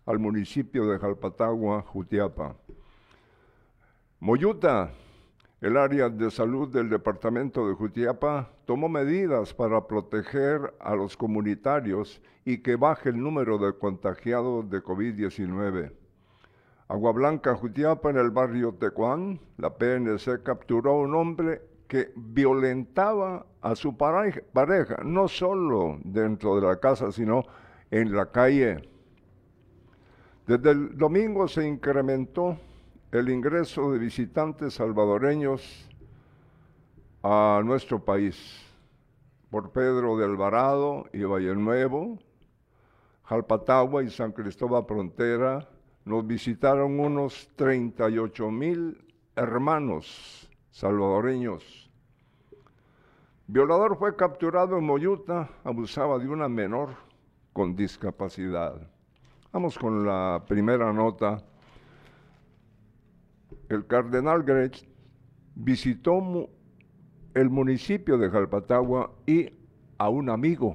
[0.06, 2.56] Al municipio de Jalpatagua, Jutiapa.
[4.20, 4.90] Moyuta,
[5.60, 12.20] el área de salud del departamento de Jutiapa, tomó medidas para proteger a los comunitarios
[12.44, 15.92] y que baje el número de contagiados de COVID-19.
[16.88, 23.46] Agua Blanca, Jutiapa, en el barrio Tecuán, la PNC capturó a un hombre que violentaba
[23.62, 27.44] a su pareja, no solo dentro de la casa, sino
[27.90, 28.93] en la calle.
[30.46, 32.58] Desde el domingo se incrementó
[33.12, 35.88] el ingreso de visitantes salvadoreños
[37.22, 38.62] a nuestro país
[39.48, 42.18] por Pedro de Alvarado y Valle Nuevo,
[43.22, 45.66] Jalpatagua y San Cristóbal Frontera,
[46.04, 49.02] nos visitaron unos 38 mil
[49.36, 51.90] hermanos salvadoreños.
[53.46, 56.90] Violador fue capturado en Moyuta, abusaba de una menor
[57.54, 58.93] con discapacidad.
[59.54, 61.40] Vamos con la primera nota.
[63.68, 64.84] El cardenal Grech
[65.54, 66.50] visitó
[67.34, 69.52] el municipio de Jalpatagua y
[69.96, 70.74] a un amigo.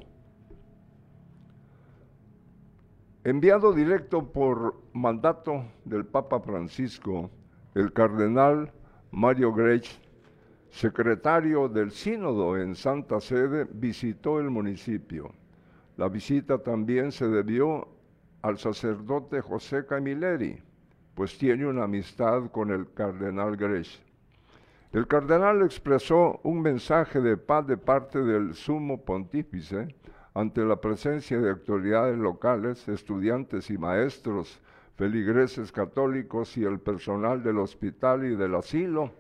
[3.26, 7.30] Enviado directo por mandato del Papa Francisco,
[7.76, 8.72] el cardenal
[9.12, 9.90] Mario Grech,
[10.70, 15.34] secretario del sínodo en Santa Sede, visitó el municipio.
[15.98, 17.99] La visita también se debió
[18.42, 20.60] al sacerdote José Camilleri,
[21.16, 24.02] pues tiene una amistad con el cardenal Grech.
[24.92, 29.96] El cardenal expresó un mensaje de paz de parte del sumo pontífice
[30.34, 34.60] ante la presencia de autoridades locales, estudiantes y maestros,
[34.96, 39.12] feligreses católicos y el personal del hospital y del asilo,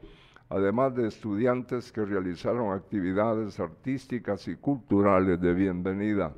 [0.49, 6.33] además de estudiantes que realizaron actividades artísticas y culturales de bienvenida.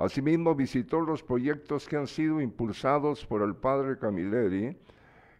[0.00, 4.74] Asimismo, visitó los proyectos que han sido impulsados por el padre Camilleri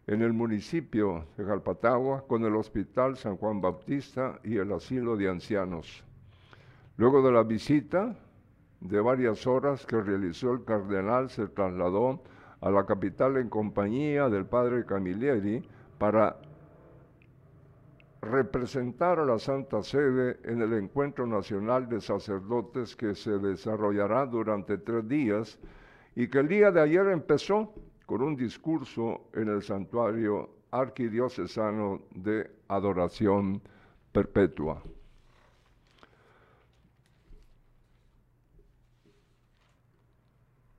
[0.06, 5.30] en el municipio de Jalpatagua con el Hospital San Juan Bautista y el Asilo de
[5.30, 6.04] Ancianos.
[6.98, 8.14] Luego de la visita
[8.80, 12.22] de varias horas que realizó el cardenal, se trasladó
[12.60, 15.64] a la capital en compañía del padre Camilleri
[15.96, 16.36] para
[18.22, 24.78] representar a la Santa Sede en el Encuentro Nacional de Sacerdotes que se desarrollará durante
[24.78, 25.58] tres días
[26.14, 27.72] y que el día de ayer empezó
[28.04, 33.62] con un discurso en el santuario arquidiocesano de adoración
[34.12, 34.82] perpetua.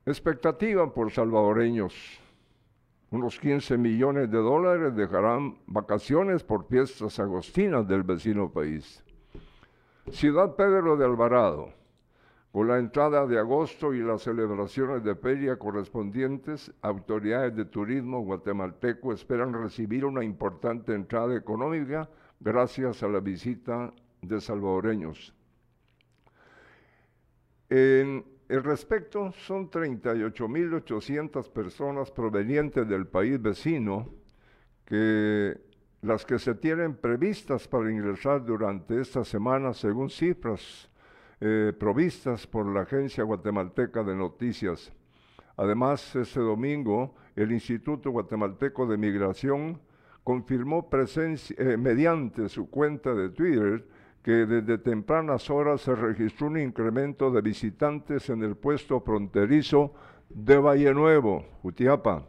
[0.04, 2.21] Expectativa por salvadoreños.
[3.12, 9.04] Unos 15 millones de dólares dejarán vacaciones por fiestas agostinas del vecino país.
[10.10, 11.74] Ciudad Pedro de Alvarado,
[12.52, 19.12] con la entrada de agosto y las celebraciones de feria correspondientes, autoridades de turismo guatemalteco
[19.12, 22.08] esperan recibir una importante entrada económica
[22.40, 25.34] gracias a la visita de salvadoreños.
[27.68, 34.08] En el respecto, son 38.800 personas provenientes del país vecino
[34.84, 35.58] que
[36.02, 40.90] las que se tienen previstas para ingresar durante esta semana según cifras
[41.40, 44.92] eh, provistas por la Agencia Guatemalteca de Noticias.
[45.56, 49.80] Además, este domingo, el Instituto Guatemalteco de Migración
[50.24, 53.86] confirmó eh, mediante su cuenta de Twitter
[54.22, 59.94] que desde tempranas horas se registró un incremento de visitantes en el puesto fronterizo
[60.28, 62.28] de Valle Nuevo, Jutiapa.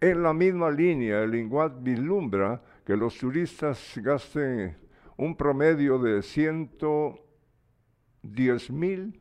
[0.00, 4.76] En la misma línea, el INGUAT vislumbra que los turistas gasten
[5.16, 9.20] un promedio de 110 mil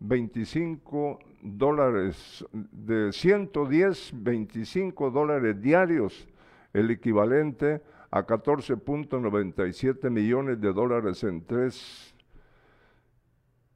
[0.00, 6.26] 25 dólares, de 110, 25 dólares diarios,
[6.72, 7.80] el equivalente a
[8.10, 12.14] 14.97 millones de dólares en tres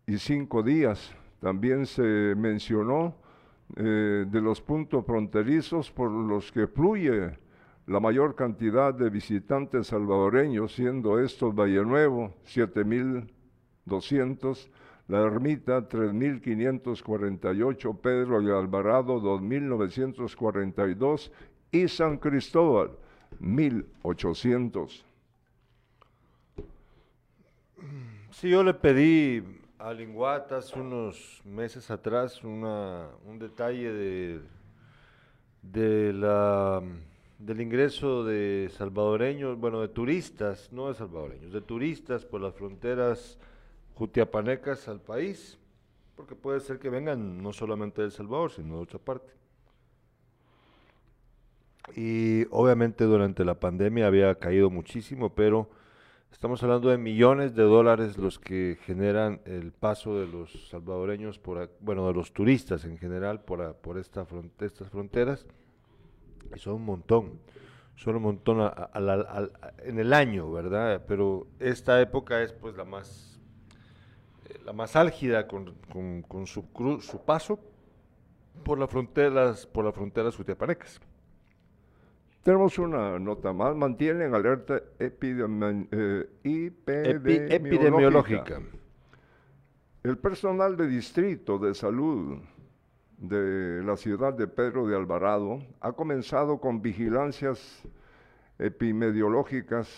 [0.07, 1.14] y cinco días.
[1.40, 3.16] También se mencionó
[3.77, 7.39] eh, de los puntos fronterizos por los que fluye
[7.87, 14.70] la mayor cantidad de visitantes salvadoreños, siendo estos Valle Nuevo, 7.200,
[15.09, 21.30] La Ermita, 3.548, Pedro y Alvarado, 2.942
[21.72, 22.93] y San Cristóbal,
[23.41, 25.05] 1800.
[28.30, 29.43] Sí, yo le pedí
[29.78, 34.41] a Linguatas unos meses atrás un detalle de,
[35.62, 36.82] de la,
[37.39, 43.39] del ingreso de salvadoreños, bueno, de turistas, no de salvadoreños, de turistas por las fronteras
[43.95, 45.59] jutiapanecas al país,
[46.16, 49.32] porque puede ser que vengan no solamente de El Salvador, sino de otra parte.
[51.95, 55.68] Y obviamente durante la pandemia había caído muchísimo, pero
[56.32, 61.70] estamos hablando de millones de dólares los que generan el paso de los salvadoreños, por,
[61.80, 64.26] bueno, de los turistas en general por, por esta
[64.61, 65.47] estas fronteras.
[66.55, 67.39] Y son un montón,
[67.97, 68.72] son un montón
[69.85, 71.05] en el año, ¿verdad?
[71.07, 73.39] Pero esta época es pues la más,
[74.49, 75.74] eh, la más álgida con,
[76.28, 76.64] con, su,
[77.01, 77.61] su paso
[78.64, 81.01] por las fronteras, por las fronteras utiapanecas.
[82.45, 83.74] Tenemos una nota más.
[83.74, 85.16] Mantienen alerta eh,
[86.45, 88.61] epidemiológica.
[90.03, 92.36] El personal de distrito de salud
[93.16, 97.82] de la ciudad de Pedro de Alvarado ha comenzado con vigilancias
[98.59, 99.88] epidemiológicas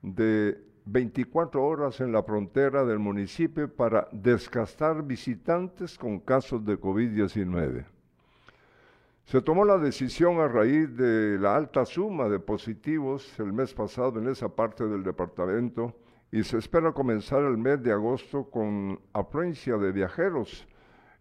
[0.00, 7.84] de 24 horas en la frontera del municipio para desgastar visitantes con casos de COVID-19.
[9.30, 14.18] Se tomó la decisión a raíz de la alta suma de positivos el mes pasado
[14.18, 15.94] en esa parte del departamento
[16.32, 20.66] y se espera comenzar el mes de agosto con afluencia de viajeros.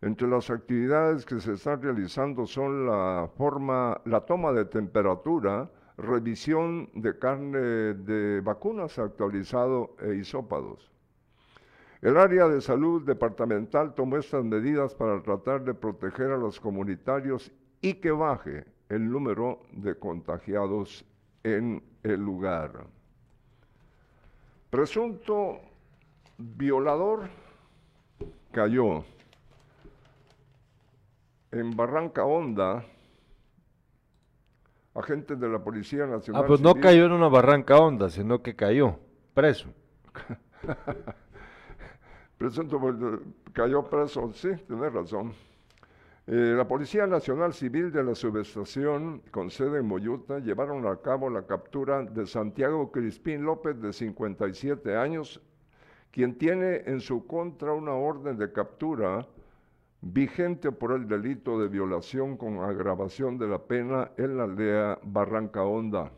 [0.01, 6.89] Entre las actividades que se están realizando son la forma, la toma de temperatura, revisión
[6.95, 7.59] de carne
[7.93, 10.91] de vacunas actualizado e isópados.
[12.01, 17.51] El área de salud departamental tomó estas medidas para tratar de proteger a los comunitarios
[17.81, 21.05] y que baje el número de contagiados
[21.43, 22.85] en el lugar.
[24.69, 25.59] Presunto
[26.37, 27.29] violador
[28.51, 29.03] cayó
[31.51, 32.85] en Barranca Honda.
[34.95, 36.43] Agentes de la Policía Nacional.
[36.43, 38.99] Ah, pues no cayó en una barranca honda, sino que cayó
[39.33, 39.69] preso.
[42.37, 42.79] Presunto
[43.53, 45.33] cayó preso, sí, tiene razón.
[46.31, 51.27] Eh, la Policía Nacional Civil de la Subestación, con sede en Moyuta, llevaron a cabo
[51.27, 55.41] la captura de Santiago Crispín López, de 57 años,
[56.11, 59.27] quien tiene en su contra una orden de captura
[60.01, 65.63] vigente por el delito de violación con agravación de la pena en la aldea Barranca
[65.63, 66.11] Honda.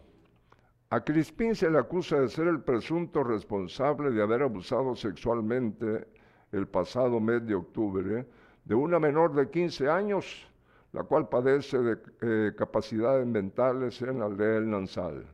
[0.89, 6.05] A Crispín se le acusa de ser el presunto responsable de haber abusado sexualmente
[6.51, 8.25] el pasado mes de octubre
[8.71, 10.47] de una menor de 15 años,
[10.93, 15.25] la cual padece de eh, capacidades mentales en la aldea del Nansal.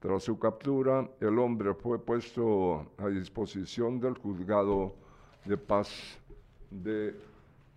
[0.00, 4.96] Tras su captura, el hombre fue puesto a disposición del juzgado
[5.44, 6.18] de paz
[6.68, 7.14] de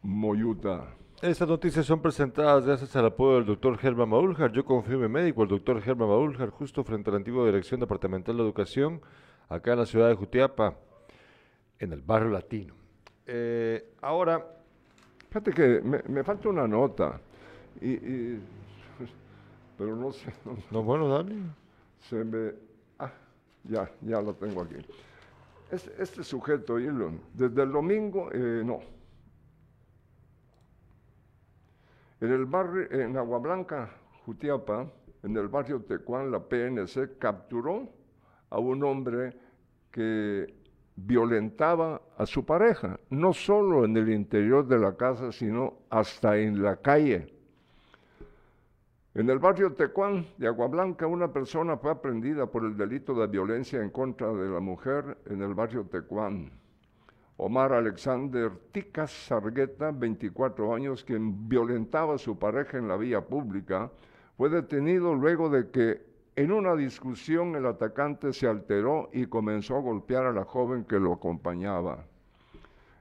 [0.02, 0.88] Moyuta.
[1.22, 4.52] Estas noticias son presentadas gracias al apoyo del doctor Germán Maúljar.
[4.52, 8.42] Yo confirme médico, el doctor Germán Maúljar, justo frente a la antigua Dirección Departamental de
[8.42, 9.00] Educación,
[9.48, 10.74] acá en la ciudad de Jutiapa,
[11.78, 12.74] en el barrio latino.
[13.28, 14.63] Eh, ahora,
[15.34, 17.20] Fíjate que me, falta una nota,
[17.82, 18.38] y,
[19.76, 20.32] pero no sé.
[20.70, 21.34] No, bueno, dale.
[22.02, 22.52] Se me...
[23.00, 23.12] Ah,
[23.64, 24.76] ya, ya lo tengo aquí.
[25.72, 28.82] Este, este sujeto, Elon, desde el domingo, eh, no.
[32.22, 33.90] En el barrio, en Agua Blanca,
[34.28, 34.88] Jutiapa,
[35.24, 37.90] en el barrio Tecuán, la PNC capturó
[38.52, 39.36] a un hombre
[39.90, 40.63] que
[40.96, 46.62] violentaba a su pareja, no solo en el interior de la casa, sino hasta en
[46.62, 47.34] la calle.
[49.16, 53.28] En el barrio Tecuán de Agua Blanca, una persona fue aprendida por el delito de
[53.28, 56.52] violencia en contra de la mujer en el barrio Tecuán.
[57.38, 63.92] Omar Alexander Ticas Sargueta, 24 años, quien violentaba a su pareja en la vía pública,
[64.38, 69.82] fue detenido luego de que en una discusión el atacante se alteró y comenzó a
[69.82, 72.06] golpear a la joven que lo acompañaba.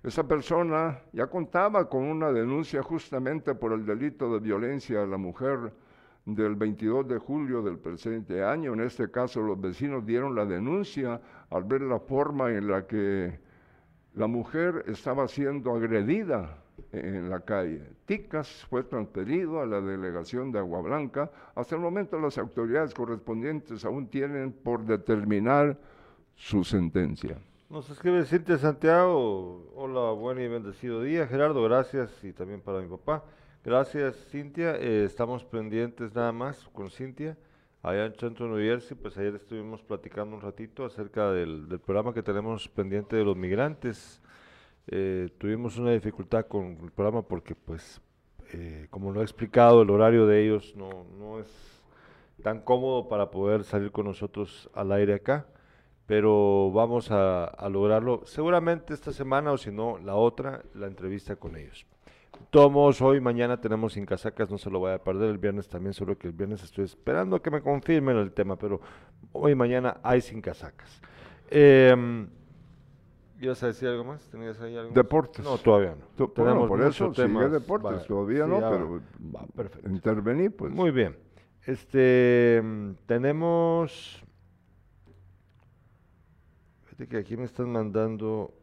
[0.02, 5.16] Esa persona ya contaba con una denuncia justamente por el delito de violencia a la
[5.16, 5.72] mujer
[6.26, 8.74] del 22 de julio del presente año.
[8.74, 11.20] En este caso los vecinos dieron la denuncia
[11.50, 13.38] al ver la forma en la que
[14.14, 16.61] la mujer estaba siendo agredida
[16.92, 17.82] en la calle.
[18.04, 21.30] Ticas fue transferido a la delegación de Agua Blanca.
[21.54, 25.78] Hasta el momento las autoridades correspondientes aún tienen por determinar
[26.34, 27.38] su sentencia.
[27.70, 29.72] Nos escribe Cintia Santiago.
[29.74, 31.26] Hola, buen y bendecido día.
[31.26, 32.22] Gerardo, gracias.
[32.22, 33.24] Y también para mi papá.
[33.64, 34.76] Gracias, Cintia.
[34.76, 37.38] Eh, estamos pendientes nada más con Cintia.
[37.82, 42.14] Allá en Centro New Jersey, pues ayer estuvimos platicando un ratito acerca del, del programa
[42.14, 44.21] que tenemos pendiente de los migrantes
[44.88, 48.00] eh, tuvimos una dificultad con el programa porque, pues,
[48.52, 51.48] eh, como lo he explicado, el horario de ellos no, no es
[52.42, 55.46] tan cómodo para poder salir con nosotros al aire acá,
[56.06, 61.36] pero vamos a, a lograrlo seguramente esta semana o si no, la otra, la entrevista
[61.36, 61.86] con ellos.
[62.50, 65.30] Tomos, hoy, mañana tenemos sin casacas, no se lo voy a perder.
[65.30, 68.80] El viernes también, solo que el viernes estoy esperando que me confirmen el tema, pero
[69.32, 71.00] hoy mañana hay sin casacas.
[71.50, 71.94] Eh,
[73.42, 74.24] ¿Ibas a decir algo más?
[74.28, 74.94] ¿Tenías ahí algo más?
[74.94, 75.44] Deportes.
[75.44, 76.28] No, todavía no.
[76.28, 78.04] Bueno, por eso sigue deportes, Vale.
[78.06, 79.40] todavía Sí, no, pero va.
[79.40, 79.90] Va, perfecto.
[79.90, 80.72] intervení, pues.
[80.72, 81.18] Muy bien.
[81.66, 84.22] Este, mm, tenemos...
[86.84, 88.54] Fíjate que aquí me están mandando...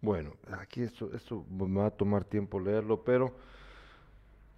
[0.00, 3.34] Bueno, aquí esto, esto me va a tomar tiempo leerlo, pero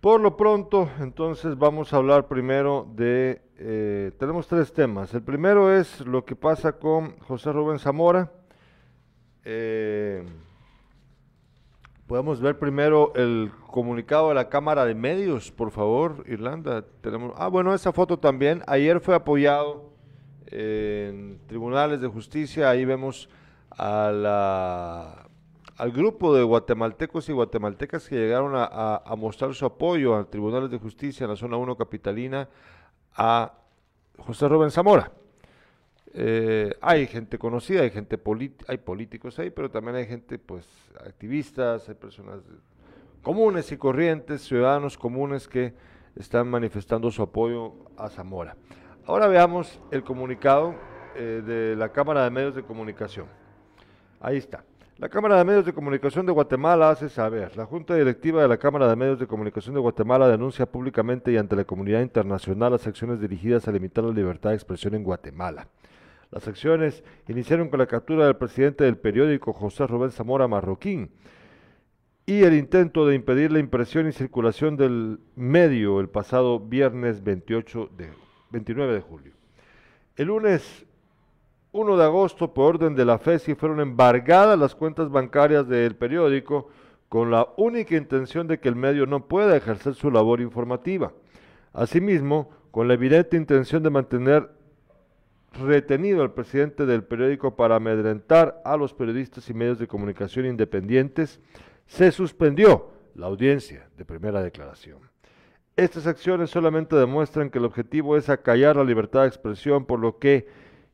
[0.00, 3.42] por lo pronto, entonces vamos a hablar primero de...
[3.58, 5.12] eh, tenemos tres temas.
[5.14, 8.30] El primero es lo que pasa con José Rubén Zamora.
[9.44, 10.24] Eh,
[12.06, 16.84] Podemos ver primero el comunicado de la Cámara de Medios, por favor, Irlanda.
[17.00, 18.62] Tenemos, ah, bueno, esa foto también.
[18.66, 19.90] Ayer fue apoyado
[20.48, 22.68] en tribunales de justicia.
[22.68, 23.30] Ahí vemos
[23.78, 25.16] al
[25.92, 30.70] grupo de guatemaltecos y guatemaltecas que llegaron a, a- a mostrar su apoyo a tribunales
[30.70, 32.50] de justicia en la zona 1 capitalina
[33.14, 33.52] a
[34.18, 35.10] José Rubén Zamora.
[36.12, 38.20] Eh, hay gente conocida, hay gente
[38.68, 40.66] hay políticos ahí, pero también hay gente, pues,
[41.04, 42.40] activistas, hay personas
[43.22, 45.74] comunes y corrientes, ciudadanos comunes que
[46.14, 48.56] están manifestando su apoyo a Zamora.
[49.06, 50.74] Ahora veamos el comunicado
[51.16, 53.26] eh, de la Cámara de Medios de Comunicación.
[54.20, 54.64] Ahí está.
[54.96, 58.58] La Cámara de Medios de Comunicación de Guatemala hace saber, la Junta Directiva de la
[58.58, 62.86] Cámara de Medios de Comunicación de Guatemala denuncia públicamente y ante la comunidad internacional las
[62.86, 65.66] acciones dirigidas a limitar la libertad de expresión en Guatemala.
[66.30, 71.10] Las acciones iniciaron con la captura del presidente del periódico José Rubén Zamora Marroquín
[72.24, 77.90] y el intento de impedir la impresión y circulación del medio el pasado viernes 28
[77.96, 78.10] de,
[78.50, 79.32] 29 de julio.
[80.14, 80.83] El lunes
[81.74, 86.68] 1 de agosto, por orden de la FESI, fueron embargadas las cuentas bancarias del periódico
[87.08, 91.12] con la única intención de que el medio no pueda ejercer su labor informativa.
[91.72, 94.50] Asimismo, con la evidente intención de mantener
[95.60, 101.40] retenido al presidente del periódico para amedrentar a los periodistas y medios de comunicación independientes,
[101.86, 104.98] se suspendió la audiencia de primera declaración.
[105.74, 110.20] Estas acciones solamente demuestran que el objetivo es acallar la libertad de expresión, por lo
[110.20, 110.46] que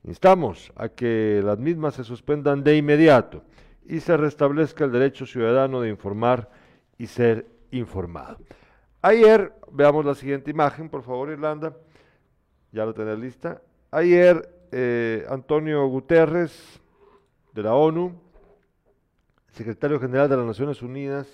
[0.05, 3.43] instamos a que las mismas se suspendan de inmediato
[3.87, 6.51] y se restablezca el derecho ciudadano de informar
[6.99, 8.39] y ser informado.
[9.03, 11.77] Ayer, veamos la siguiente imagen, por favor, Irlanda.
[12.73, 13.63] Ya lo tenés lista.
[13.91, 16.81] Ayer, eh, Antonio Guterres,
[17.53, 18.13] de la ONU,
[19.53, 21.27] secretario general de las Naciones Unidas,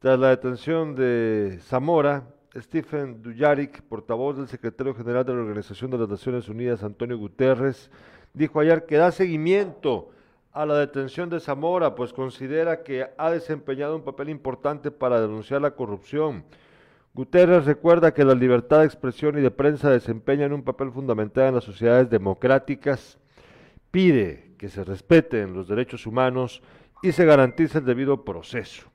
[0.00, 5.98] tras la detención de Zamora, Stephen Dujarric, portavoz del secretario general de la Organización de
[5.98, 7.90] las Naciones Unidas, Antonio Guterres,
[8.32, 10.10] dijo ayer que da seguimiento
[10.52, 15.62] a la detención de Zamora, pues considera que ha desempeñado un papel importante para denunciar
[15.62, 16.44] la corrupción.
[17.12, 21.54] Guterres recuerda que la libertad de expresión y de prensa desempeñan un papel fundamental en
[21.56, 23.18] las sociedades democráticas,
[23.90, 26.62] pide que se respeten los derechos humanos
[27.02, 28.88] y se garantice el debido proceso.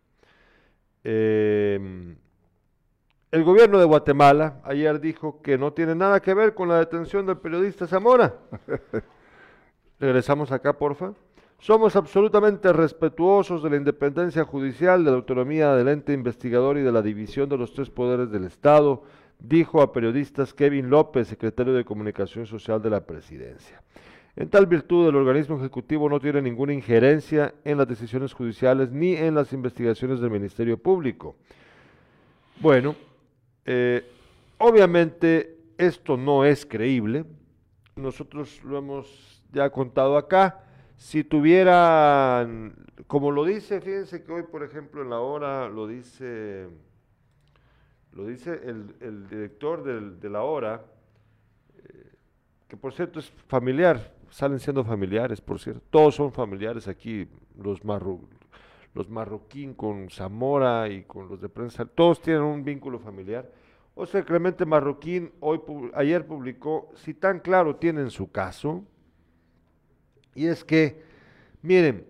[1.04, 2.16] Eh,
[3.32, 7.26] el gobierno de Guatemala ayer dijo que no tiene nada que ver con la detención
[7.26, 8.36] del periodista Zamora.
[10.00, 11.14] Regresamos acá, porfa.
[11.60, 16.92] Somos absolutamente respetuosos de la independencia judicial, de la autonomía del ente investigador y de
[16.92, 19.04] la división de los tres poderes del Estado,
[19.40, 23.84] dijo a periodistas Kevin López, secretario de Comunicación Social de la Presidencia.
[24.38, 29.16] En tal virtud, el organismo ejecutivo no tiene ninguna injerencia en las decisiones judiciales ni
[29.16, 31.36] en las investigaciones del Ministerio Público.
[32.62, 32.96] Bueno,
[33.72, 34.04] eh,
[34.58, 37.24] obviamente esto no es creíble.
[37.96, 40.64] Nosotros lo hemos ya contado acá.
[40.98, 42.74] Si tuvieran,
[43.06, 46.68] como lo dice, fíjense que hoy, por ejemplo, en la hora lo dice,
[48.14, 50.84] lo dice el, director de la hora,
[51.78, 52.14] eh,
[52.68, 55.84] que por cierto es familiar, salen siendo familiares, por cierto.
[55.92, 58.20] Todos son familiares aquí, los, marro,
[58.96, 63.59] los marroquín con Zamora y con los de prensa, todos tienen un vínculo familiar.
[64.00, 65.60] José Clemente Marroquín hoy,
[65.94, 68.86] ayer publicó, si tan claro tienen su caso,
[70.34, 71.04] y es que,
[71.62, 72.08] miren,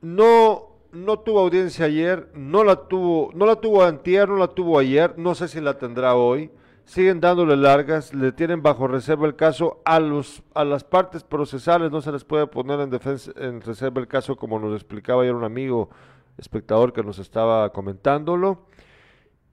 [0.00, 4.78] no, no tuvo audiencia ayer, no la tuvo, no la tuvo antier, no la tuvo
[4.78, 6.50] ayer, no sé si la tendrá hoy.
[6.86, 11.92] Siguen dándole largas, le tienen bajo reserva el caso a los a las partes procesales,
[11.92, 15.34] no se les puede poner en defensa en reserva el caso como nos explicaba ayer
[15.34, 15.90] un amigo
[16.38, 18.70] espectador que nos estaba comentándolo.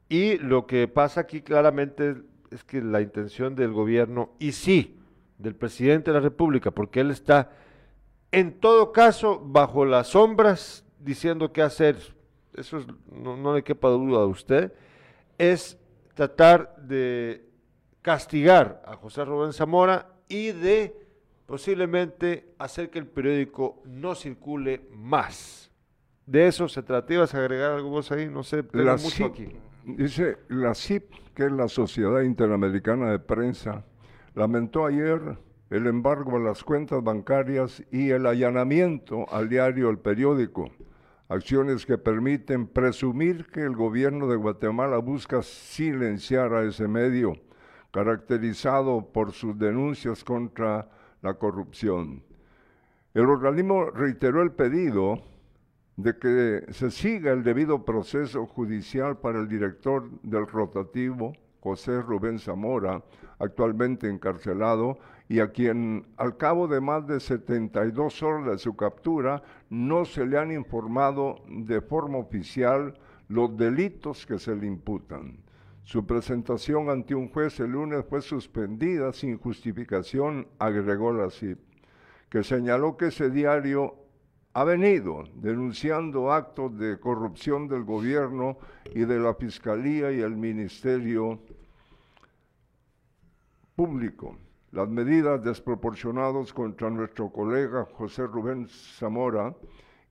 [0.10, 2.16] Y lo que pasa aquí claramente
[2.52, 4.98] es que la intención del gobierno, y sí,
[5.38, 7.52] del presidente de la República, porque él está
[8.32, 11.98] en todo caso bajo las sombras diciendo qué hacer,
[12.56, 14.74] eso es- no, no le quepa duda a usted,
[15.38, 15.78] es
[16.14, 17.46] tratar de
[18.02, 20.96] castigar a José Rubén Zamora y de
[21.46, 25.72] posiblemente hacer que el periódico no circule más.
[26.26, 27.14] De eso se trata.
[27.14, 28.28] ¿Ibas a agregar algo vos ahí?
[28.28, 29.48] No sé, La mucho aquí.
[29.88, 33.86] Dice la CIP, que es la Sociedad Interamericana de Prensa,
[34.36, 35.38] lamentó ayer
[35.70, 40.72] el embargo a las cuentas bancarias y el allanamiento al diario El Periódico,
[41.30, 47.38] acciones que permiten presumir que el gobierno de Guatemala busca silenciar a ese medio,
[47.92, 50.90] caracterizado por sus denuncias contra
[51.22, 52.24] la corrupción.
[53.14, 55.24] El organismo reiteró el pedido
[55.98, 62.38] de que se siga el debido proceso judicial para el director del rotativo, José Rubén
[62.38, 63.04] Zamora,
[63.40, 69.42] actualmente encarcelado, y a quien al cabo de más de 72 horas de su captura
[69.70, 72.94] no se le han informado de forma oficial
[73.28, 75.40] los delitos que se le imputan.
[75.84, 81.60] Su presentación ante un juez el lunes fue suspendida sin justificación, agregó la CIP,
[82.30, 84.07] que señaló que ese diario
[84.58, 88.58] ha venido denunciando actos de corrupción del gobierno
[88.92, 91.40] y de la Fiscalía y el Ministerio
[93.76, 94.36] Público.
[94.72, 99.54] Las medidas desproporcionadas contra nuestro colega José Rubén Zamora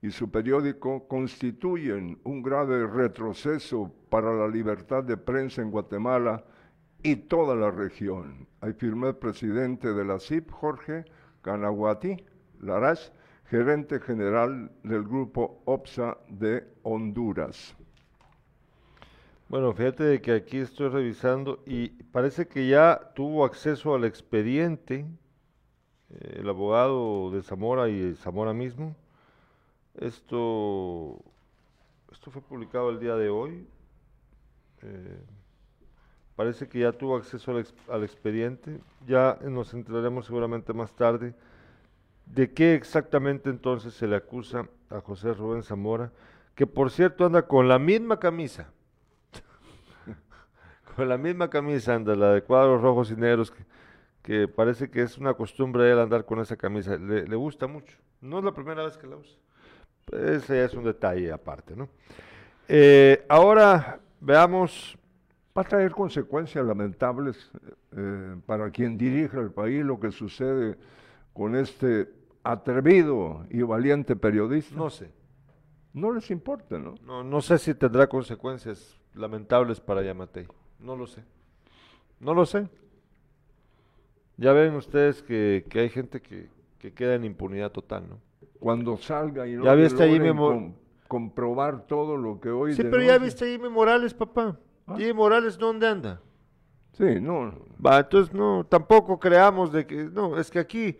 [0.01, 6.45] y su periódico constituyen un grave retroceso para la libertad de prensa en Guatemala
[7.03, 8.47] y toda la región.
[8.61, 11.03] Afirmó el presidente de la CIP, Jorge
[11.41, 12.15] Canaguati
[12.61, 13.11] Laraz,
[13.49, 17.75] gerente general del grupo OPSA de Honduras.
[19.49, 25.05] Bueno, fíjate de que aquí estoy revisando y parece que ya tuvo acceso al expediente
[26.09, 28.93] eh, el abogado de Zamora y Zamora mismo.
[29.95, 31.17] Esto,
[32.11, 33.65] esto fue publicado el día de hoy.
[34.81, 35.19] Eh,
[36.35, 38.81] parece que ya tuvo acceso al, ex- al expediente.
[39.07, 41.33] Ya nos enteraremos seguramente más tarde
[42.33, 46.11] de qué exactamente entonces se le acusa a José Rubén Zamora,
[46.55, 48.71] que por cierto anda con la misma camisa
[50.95, 53.53] con la misma camisa anda, la de cuadros rojos y negros,
[54.21, 56.97] que, parece que es una costumbre él andar con esa camisa.
[56.97, 57.97] Le, gusta mucho.
[58.19, 59.37] No es la primera vez que la usa.
[60.11, 61.87] Ese es un detalle aparte, ¿no?
[62.67, 64.97] Eh, ahora veamos.
[65.57, 67.51] Va a traer consecuencias lamentables
[67.95, 70.77] eh, para quien dirige el país lo que sucede
[71.33, 72.07] con este
[72.51, 74.75] atrevido y valiente periodista.
[74.75, 75.11] No sé.
[75.93, 76.95] No les importa, ¿no?
[77.03, 80.47] No, no sé si tendrá consecuencias lamentables para Yamatei.
[80.79, 81.23] No lo sé.
[82.19, 82.67] No lo sé.
[84.37, 88.19] Ya ven ustedes que, que hay gente que, que queda en impunidad total, ¿no?
[88.59, 90.73] Cuando salga y no Ya viste ahí logren Memo- com-
[91.07, 94.57] comprobar todo lo que hoy Sí, pero ya viste a Jimmy Morales, papá.
[94.95, 96.21] Jimmy Morales, ¿dónde anda?
[96.93, 97.53] Sí, no.
[97.83, 100.97] Va, entonces no, tampoco creamos de que, no, es que aquí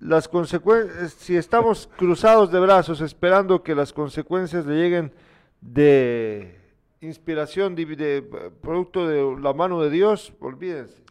[0.00, 5.12] las consecuencias, si estamos cruzados de brazos esperando que las consecuencias le lleguen
[5.60, 6.58] de
[7.00, 11.02] inspiración, de, eh, producto de la mano de Dios, olvídense.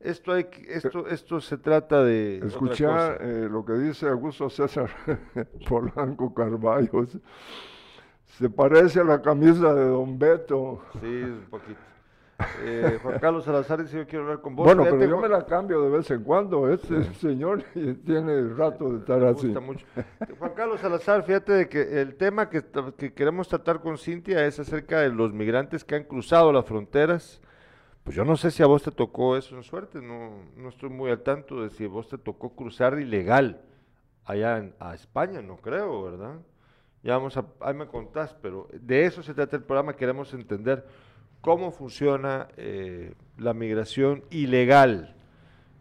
[0.00, 4.88] Esto hay, esto, esto se trata de Escuchar eh, lo que dice Augusto César
[5.68, 7.18] Polanco Carballos.
[8.24, 10.82] Se parece a la camisa de Don Beto.
[11.00, 11.80] Sí, un poquito.
[12.62, 14.64] Eh, Juan Carlos Salazar dice, yo quiero hablar con vos.
[14.64, 16.72] Bueno, pero yo me la cambio de vez en cuando.
[16.72, 17.64] Este señor
[18.04, 19.46] tiene rato de estar Me así.
[19.46, 19.86] gusta mucho.
[20.38, 22.62] Juan Carlos Salazar, fíjate de que el tema que,
[23.12, 27.40] queremos tratar con Cintia es acerca de los migrantes que han cruzado las fronteras.
[28.04, 30.88] Pues yo no sé si a vos te tocó eso en suerte, no, no estoy
[30.88, 33.60] muy al tanto de si a vos te tocó cruzar ilegal
[34.24, 36.36] allá en- a España, no creo, ¿verdad?
[37.02, 40.86] Ya vamos a, ahí me contás, pero de eso se trata el programa, queremos entender
[41.40, 45.14] cómo funciona eh, la migración ilegal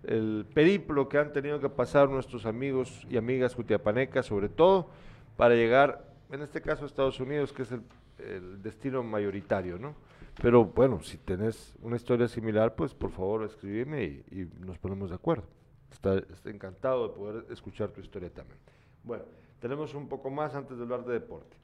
[0.08, 4.90] el periplo que han tenido que pasar nuestros amigos y amigas jutiapanecas, sobre todo
[5.36, 7.82] para llegar, en este caso, a Estados Unidos, que es el,
[8.20, 9.96] el destino mayoritario, ¿no?
[10.42, 15.10] Pero bueno, si tenés una historia similar, pues por favor escribime y, y nos ponemos
[15.10, 15.46] de acuerdo.
[15.92, 18.60] Está, está encantado de poder escuchar tu historia también.
[19.04, 19.26] Bueno,
[19.60, 21.58] tenemos un poco más antes de hablar de deporte.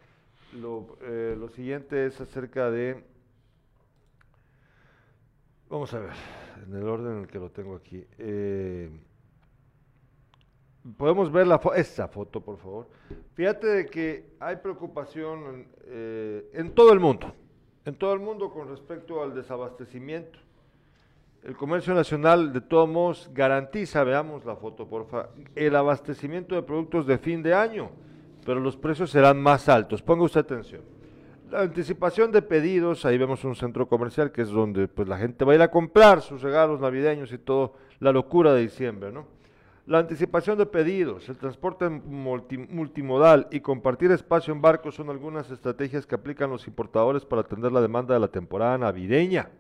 [0.59, 3.03] Lo, eh, lo siguiente es acerca de
[5.73, 6.11] Vamos a ver,
[6.67, 8.05] en el orden en el que lo tengo aquí.
[8.19, 8.91] Eh,
[10.97, 12.87] Podemos ver la fo- esta foto, por favor.
[13.33, 17.33] Fíjate de que hay preocupación eh, en todo el mundo,
[17.85, 20.37] en todo el mundo con respecto al desabastecimiento.
[21.41, 27.07] El comercio nacional, de todos modos, garantiza, veamos la foto, porfa, el abastecimiento de productos
[27.07, 27.89] de fin de año.
[28.45, 30.03] pero los precios serán más altos.
[30.03, 30.81] Ponga usted atención.
[31.53, 35.45] La anticipación de pedidos, ahí vemos un centro comercial que es donde pues, la gente
[35.45, 39.27] va a ir a comprar sus regalos navideños y todo, la locura de diciembre, ¿no?
[39.85, 45.51] La anticipación de pedidos, el transporte multi- multimodal y compartir espacio en barcos son algunas
[45.51, 49.51] estrategias que aplican los importadores para atender la demanda de la temporada navideña.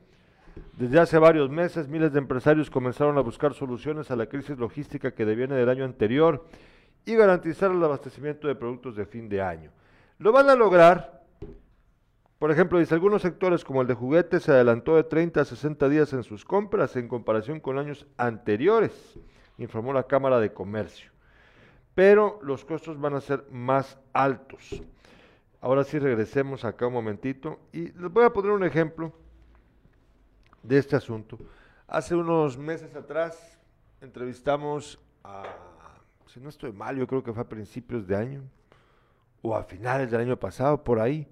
[0.75, 5.11] Desde hace varios meses, miles de empresarios comenzaron a buscar soluciones a la crisis logística
[5.11, 6.43] que deviene del año anterior
[7.05, 9.69] y garantizar el abastecimiento de productos de fin de año.
[10.17, 11.21] Lo van a lograr,
[12.43, 15.87] por ejemplo, dice, algunos sectores como el de juguetes se adelantó de 30 a 60
[15.87, 19.17] días en sus compras en comparación con años anteriores,
[19.57, 21.09] informó la Cámara de Comercio.
[21.95, 24.83] Pero los costos van a ser más altos.
[25.61, 29.13] Ahora sí regresemos acá un momentito y les voy a poner un ejemplo
[30.63, 31.39] de este asunto.
[31.87, 33.57] Hace unos meses atrás
[34.01, 35.43] entrevistamos a,
[36.25, 38.43] si no estoy mal, yo creo que fue a principios de año
[39.41, 41.25] o a finales del año pasado, por ahí.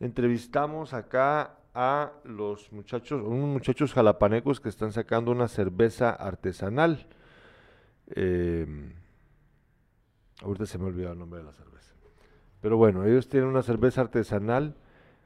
[0.00, 7.06] Entrevistamos acá a los muchachos, unos muchachos jalapanecos que están sacando una cerveza artesanal.
[8.16, 8.66] Eh,
[10.42, 11.94] ahorita se me olvidó el nombre de la cerveza.
[12.62, 14.74] Pero bueno, ellos tienen una cerveza artesanal.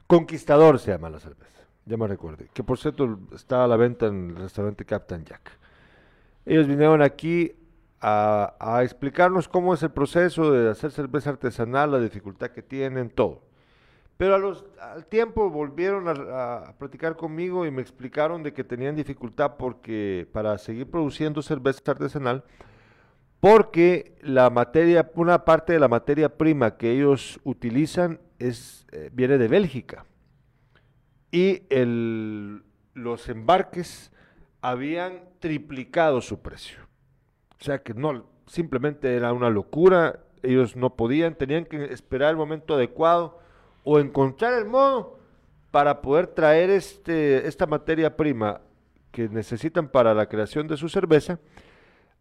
[0.07, 2.43] Conquistador se llama la cerveza, ya me recuerdo.
[2.53, 5.57] Que por cierto está a la venta en el restaurante Captain Jack.
[6.45, 7.53] Ellos vinieron aquí
[8.01, 13.09] a, a explicarnos cómo es el proceso de hacer cerveza artesanal, la dificultad que tienen,
[13.09, 13.54] todo.
[14.17, 18.63] Pero a los, al tiempo volvieron a, a platicar conmigo y me explicaron de que
[18.63, 22.43] tenían dificultad porque para seguir produciendo cerveza artesanal,
[23.39, 29.37] porque la materia, una parte de la materia prima que ellos utilizan es, eh, viene
[29.37, 30.05] de Bélgica.
[31.31, 31.63] Y
[32.93, 34.11] los embarques
[34.61, 36.79] habían triplicado su precio.
[37.59, 42.37] O sea que no, simplemente era una locura, ellos no podían, tenían que esperar el
[42.37, 43.39] momento adecuado
[43.85, 45.17] o encontrar el modo
[45.71, 48.59] para poder traer este, esta materia prima
[49.11, 51.39] que necesitan para la creación de su cerveza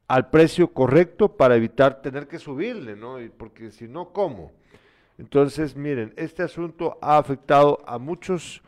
[0.07, 3.21] al precio correcto para evitar tener que subirle, ¿no?
[3.21, 4.53] Y porque si no, ¿cómo?
[5.19, 8.63] Entonces, miren, este asunto ha afectado a muchos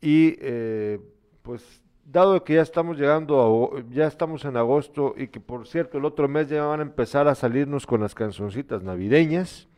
[0.00, 0.98] y eh,
[1.42, 5.98] pues dado que ya estamos llegando, a, ya estamos en agosto y que por cierto
[5.98, 9.68] el otro mes ya van a empezar a salirnos con las canzoncitas navideñas,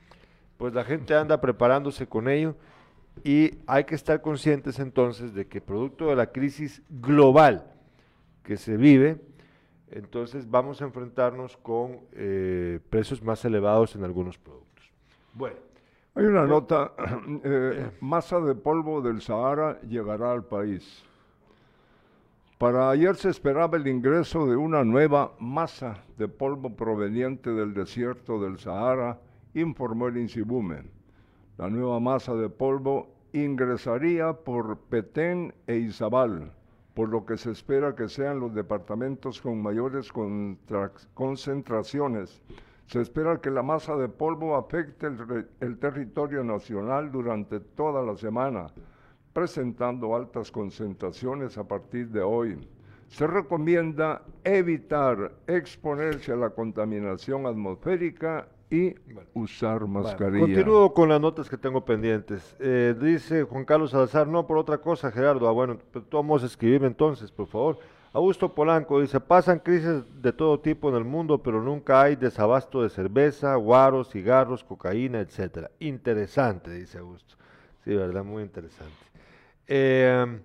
[0.65, 2.55] pues la gente anda preparándose con ello
[3.23, 7.71] y hay que estar conscientes entonces de que producto de la crisis global
[8.43, 9.21] que se vive,
[9.91, 14.91] entonces vamos a enfrentarnos con eh, precios más elevados en algunos productos.
[15.35, 15.57] Bueno.
[16.15, 16.93] Hay una nota,
[17.45, 21.05] eh, masa de polvo del Sahara llegará al país.
[22.57, 28.41] Para ayer se esperaba el ingreso de una nueva masa de polvo proveniente del desierto
[28.41, 29.21] del Sahara,
[29.55, 30.83] informó el Insibume.
[31.57, 36.53] La nueva masa de polvo ingresaría por Petén e Izabal,
[36.95, 40.13] por lo que se espera que sean los departamentos con mayores
[41.15, 42.43] concentraciones.
[42.87, 48.17] Se espera que la masa de polvo afecte el, el territorio nacional durante toda la
[48.17, 48.67] semana,
[49.33, 52.69] presentando altas concentraciones a partir de hoy.
[53.09, 58.95] Se recomienda evitar exponerse a la contaminación atmosférica y
[59.35, 60.41] usar mascarilla.
[60.41, 62.57] Continúo con las notas que tengo pendientes.
[62.59, 65.49] Eh, dice Juan Carlos Salazar, no por otra cosa, Gerardo.
[65.49, 67.79] Ah, bueno, pero vamos a escribir entonces, por favor.
[68.13, 72.83] Augusto Polanco dice, pasan crisis de todo tipo en el mundo, pero nunca hay desabasto
[72.83, 75.71] de cerveza, guaros, cigarros, cocaína, etcétera.
[75.81, 77.35] Interesante, dice Augusto.
[77.85, 78.95] Sí, verdad, muy interesante.
[79.67, 80.41] Eh,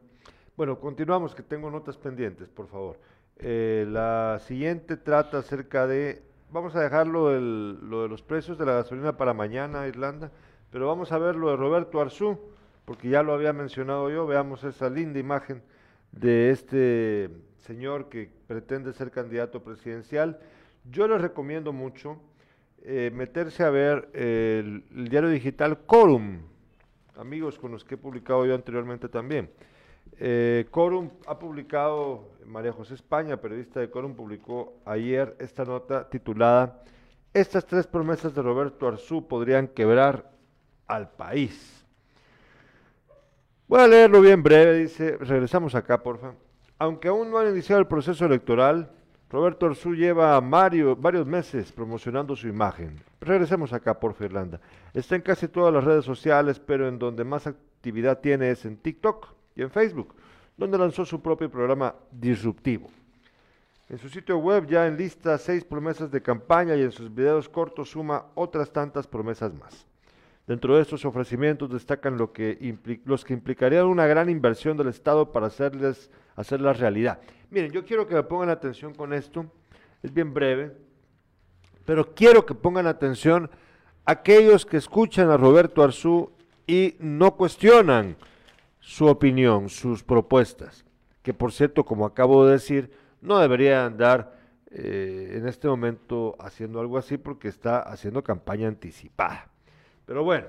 [0.57, 2.97] bueno, continuamos, que tengo notas pendientes, por favor.
[3.37, 8.73] Eh, la siguiente trata acerca de, vamos a dejar lo, de los precios de la
[8.73, 10.31] gasolina para mañana, Irlanda,
[10.71, 12.39] pero vamos a ver lo de Roberto Arzú,
[12.85, 15.61] porque ya lo había mencionado yo, veamos esa linda imagen
[16.11, 20.39] de este señor que pretende ser candidato presidencial.
[20.89, 22.19] Yo les recomiendo mucho
[22.81, 26.39] eh, meterse a ver el, el diario digital Corum,
[27.15, 29.49] amigos con los que he publicado yo anteriormente también.
[30.21, 36.83] Eh, Corum ha publicado, María José España, periodista de Corum, publicó ayer esta nota titulada
[37.33, 40.29] Estas tres promesas de Roberto Arzú podrían quebrar
[40.87, 41.85] al país.
[43.69, 46.33] Voy a leerlo bien breve, dice, regresamos acá, porfa.
[46.77, 48.91] Aunque aún no han iniciado el proceso electoral,
[49.29, 52.99] Roberto Arzú lleva Mario, varios meses promocionando su imagen.
[53.21, 54.59] Regresemos acá, por Irlanda.
[54.93, 58.75] Está en casi todas las redes sociales, pero en donde más actividad tiene es en
[58.75, 60.15] TikTok y en Facebook,
[60.57, 62.89] donde lanzó su propio programa disruptivo.
[63.89, 67.89] En su sitio web ya enlista seis promesas de campaña y en sus videos cortos
[67.89, 69.87] suma otras tantas promesas más.
[70.45, 75.31] Dentro de estos ofrecimientos destacan lo que los que implicarían una gran inversión del Estado
[75.31, 77.19] para hacerles, hacerlas realidad.
[77.49, 79.45] Miren, yo quiero que me pongan atención con esto,
[80.03, 80.75] es bien breve,
[81.85, 83.49] pero quiero que pongan atención
[84.05, 86.31] aquellos que escuchan a Roberto Arzú
[86.67, 88.15] y no cuestionan
[88.89, 90.83] su opinión, sus propuestas,
[91.21, 92.89] que por cierto, como acabo de decir,
[93.21, 94.33] no debería andar
[94.71, 99.47] eh, en este momento haciendo algo así porque está haciendo campaña anticipada.
[100.07, 100.47] Pero bueno,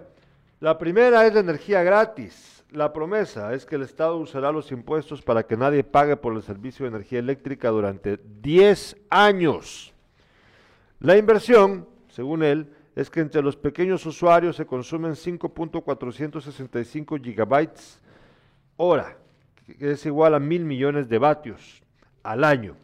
[0.58, 2.64] la primera es la energía gratis.
[2.70, 6.42] La promesa es que el Estado usará los impuestos para que nadie pague por el
[6.42, 9.92] servicio de energía eléctrica durante 10 años.
[10.98, 18.00] La inversión, según él, es que entre los pequeños usuarios se consumen 5.465 gigabytes
[18.82, 19.18] hora,
[19.78, 21.82] que es igual a mil millones de vatios
[22.22, 22.76] al año.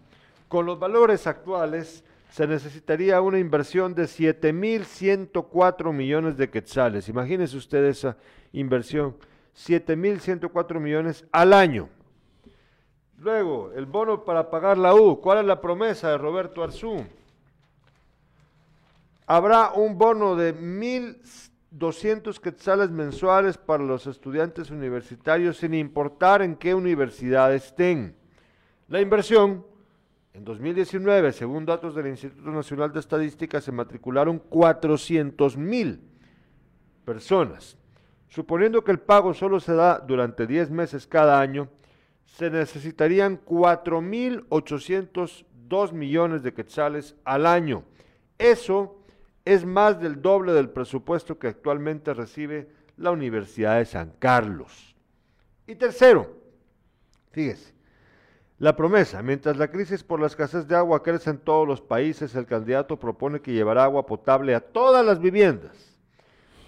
[0.47, 7.09] Con los valores actuales, se necesitaría una inversión de 7.104 millones de quetzales.
[7.09, 8.19] Imagínense usted esa
[8.53, 9.17] inversión,
[9.57, 11.89] 7.104 millones al año.
[13.19, 15.19] Luego, el bono para pagar la U.
[15.23, 17.07] ¿Cuál es la promesa de Roberto Arzú?
[19.27, 20.53] Habrá un bono de
[21.79, 28.17] 1.200 quetzales mensuales para los estudiantes universitarios sin importar en qué universidad estén.
[28.89, 29.65] La inversión,
[30.33, 36.01] en 2019, según datos del Instituto Nacional de Estadística, se matricularon 400.000
[37.05, 37.77] personas.
[38.29, 41.69] Suponiendo que el pago solo se da durante 10 meses cada año,
[42.25, 47.85] se necesitarían 4.802 millones de quetzales al año.
[48.39, 48.96] Eso
[49.47, 54.97] es más del doble del presupuesto que actualmente recibe la Universidad de San Carlos.
[55.69, 56.37] Y tercero,
[57.31, 57.73] fíjese,
[58.59, 62.35] la promesa, mientras la crisis por la escasez de agua crece en todos los países,
[62.35, 65.97] el candidato propone que llevará agua potable a todas las viviendas.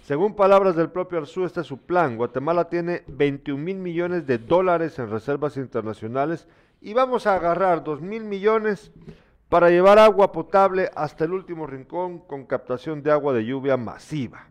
[0.03, 2.15] Según palabras del propio Arzú, este es su plan.
[2.15, 6.47] Guatemala tiene 21 mil millones de dólares en reservas internacionales
[6.81, 8.91] y vamos a agarrar 2 mil millones
[9.49, 14.47] para llevar agua potable hasta el último rincón con captación de agua de lluvia masiva.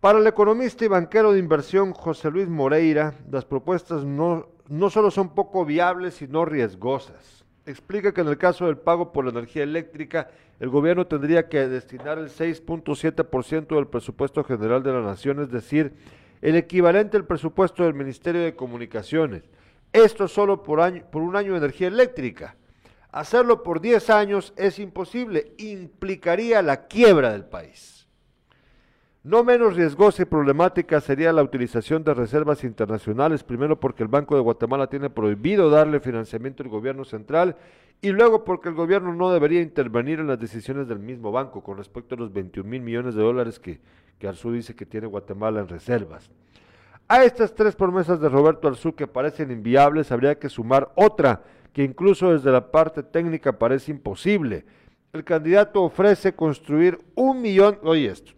[0.00, 5.10] Para el economista y banquero de inversión José Luis Moreira, las propuestas no, no solo
[5.10, 7.44] son poco viables, sino riesgosas.
[7.66, 11.68] Explica que en el caso del pago por la energía eléctrica, el gobierno tendría que
[11.68, 15.94] destinar el 6.7% del presupuesto general de la nación, es decir,
[16.40, 19.42] el equivalente al presupuesto del Ministerio de Comunicaciones.
[19.92, 22.56] Esto solo por, año, por un año de energía eléctrica.
[23.12, 28.06] Hacerlo por 10 años es imposible, implicaría la quiebra del país.
[29.22, 34.34] No menos riesgosa y problemática sería la utilización de reservas internacionales, primero porque el Banco
[34.34, 37.56] de Guatemala tiene prohibido darle financiamiento al gobierno central
[38.00, 41.76] y luego porque el gobierno no debería intervenir en las decisiones del mismo banco con
[41.76, 43.78] respecto a los 21 mil millones de dólares que,
[44.18, 46.30] que Arzú dice que tiene Guatemala en reservas.
[47.06, 51.42] A estas tres promesas de Roberto Arzú que parecen inviables habría que sumar otra
[51.72, 54.64] que incluso desde la parte técnica parece imposible.
[55.12, 58.32] El candidato ofrece construir un millón, oye esto,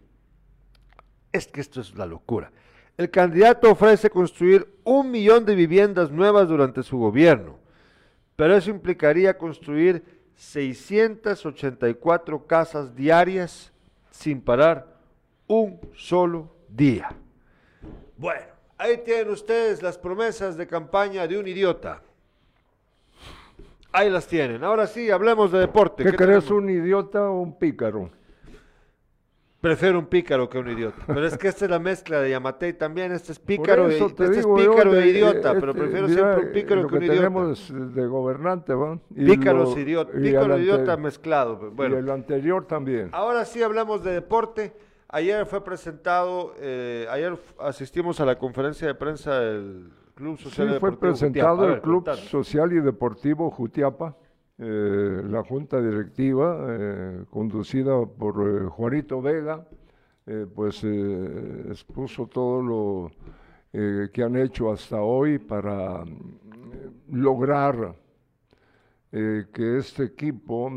[1.31, 2.51] es que esto es la locura.
[2.97, 7.57] El candidato ofrece construir un millón de viviendas nuevas durante su gobierno,
[8.35, 10.03] pero eso implicaría construir
[10.35, 13.71] 684 casas diarias
[14.11, 14.93] sin parar
[15.47, 17.09] un solo día.
[18.17, 18.45] Bueno,
[18.77, 22.03] ahí tienen ustedes las promesas de campaña de un idiota.
[23.93, 24.63] Ahí las tienen.
[24.63, 26.03] Ahora sí, hablemos de deporte.
[26.03, 28.09] ¿Qué, ¿Qué crees, un idiota o un pícaro?
[29.61, 31.01] Prefiero un pícaro que un idiota.
[31.07, 33.13] Pero es que esta es la mezcla de Yamatei también.
[33.13, 36.07] Este es pícaro, y, este te es yo pícaro de- e idiota, este, pero prefiero
[36.09, 37.17] mira, siempre un pícaro lo que un idiota.
[37.19, 38.99] tenemos de gobernante, ¿va?
[39.15, 41.67] Y Pícaros lo- idiota, y pícaro e idiota mezclado.
[41.67, 43.07] Y Bueno, el anterior también.
[43.13, 44.73] ahora sí hablamos de deporte.
[45.07, 50.97] Ayer fue presentado, eh, ayer asistimos a la conferencia de prensa del Club Sí, fue
[50.97, 51.75] presentado Jutiapa.
[51.75, 52.15] El Club.
[52.15, 54.15] Social y Deportivo Jutiapa,
[54.57, 59.65] eh, la junta directiva eh, conducida por eh, Juanito Vega,
[60.55, 63.11] pues expuso todo lo
[63.73, 67.93] que han hecho hasta hoy para mm, lograr
[69.11, 70.71] que este equipo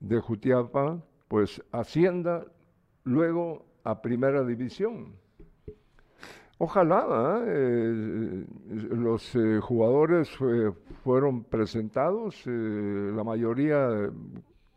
[0.00, 0.98] de Jutiapa
[1.28, 2.44] pues ascienda
[3.04, 5.14] luego a primera división.
[6.58, 7.44] Ojalá, ¿eh?
[7.48, 10.30] Eh, los eh, jugadores
[11.02, 14.10] fueron presentados, la mayoría,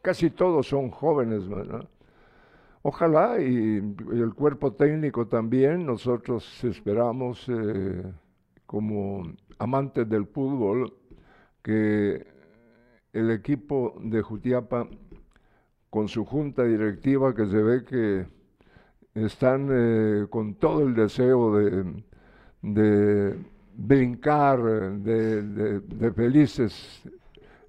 [0.01, 1.88] casi todos son jóvenes, ¿verdad?
[2.82, 7.47] Ojalá y, y el cuerpo técnico también, nosotros esperamos
[8.65, 9.23] como
[9.59, 10.93] amantes del fútbol
[11.61, 12.25] que
[13.13, 14.88] el equipo de Jutiapa,
[15.89, 18.28] con su junta directiva, que se ve que
[19.26, 22.03] están eh, con todo el deseo de,
[22.61, 23.36] de
[23.76, 25.80] brincar, de, de-
[26.11, 27.03] felices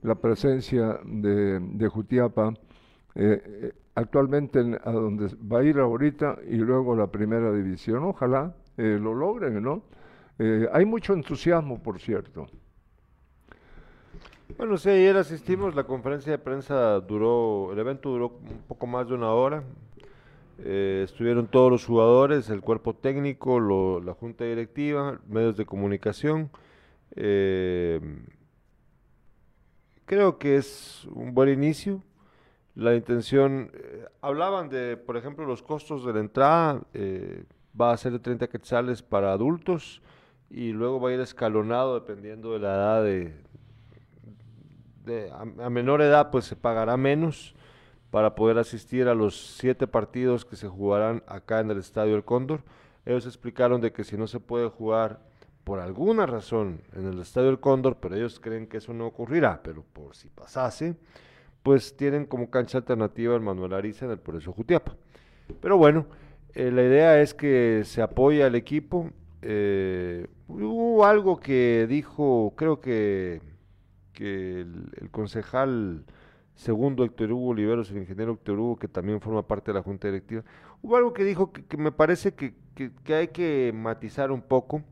[0.03, 2.55] la presencia de, Jutiapa,
[3.15, 8.05] eh, eh, actualmente en- a donde va a ir ahorita y luego la primera división.
[8.05, 9.83] Ojalá lo logren, ¿no?
[10.73, 12.47] Hay mucho entusiasmo, por cierto.
[14.57, 19.09] Bueno, sí, ayer asistimos, la conferencia de prensa duró, el evento duró un poco más
[19.09, 19.63] de una hora.
[20.59, 23.61] Eh, estuvieron todos los jugadores, el cuerpo técnico,
[24.01, 26.51] la junta directiva, medios de comunicación.
[27.17, 28.01] Eh,
[30.05, 32.03] creo que es un buen inicio.
[32.75, 37.45] La intención, eh, hablaban de, por ejemplo, los costos de la entrada, eh,
[37.81, 40.03] va a ser de 30 quetzales para adultos
[40.51, 43.35] y luego va a ir escalonado dependiendo de la edad de,
[45.05, 47.55] de- a, a menor edad pues se pagará menos
[48.11, 52.25] para poder asistir a los siete partidos que se jugarán acá en el Estadio El
[52.25, 52.63] Cóndor.
[53.05, 55.21] Ellos explicaron de que si no se puede jugar
[55.65, 59.61] por alguna razón en el Estadio El Cóndor, pero ellos creen que eso no ocurrirá,
[59.63, 60.97] pero por si pasase,
[61.63, 64.97] pues tienen como cancha alternativa el Manuel Ariza en el Progreso Jutiapa.
[65.61, 66.07] Pero bueno,
[66.55, 69.11] eh, la idea es que se apoya al equipo.
[69.43, 73.43] eh, hubo algo que dijo, creo que,
[74.15, 76.05] que el concejal
[76.59, 80.09] segundo Héctor Hugo Oliveros, el ingeniero Héctor Hugo, que también forma parte de la Junta
[80.09, 80.43] Directiva,
[80.83, 84.83] hubo algo que dijo que, me parece que, que- hay que matizar un poco.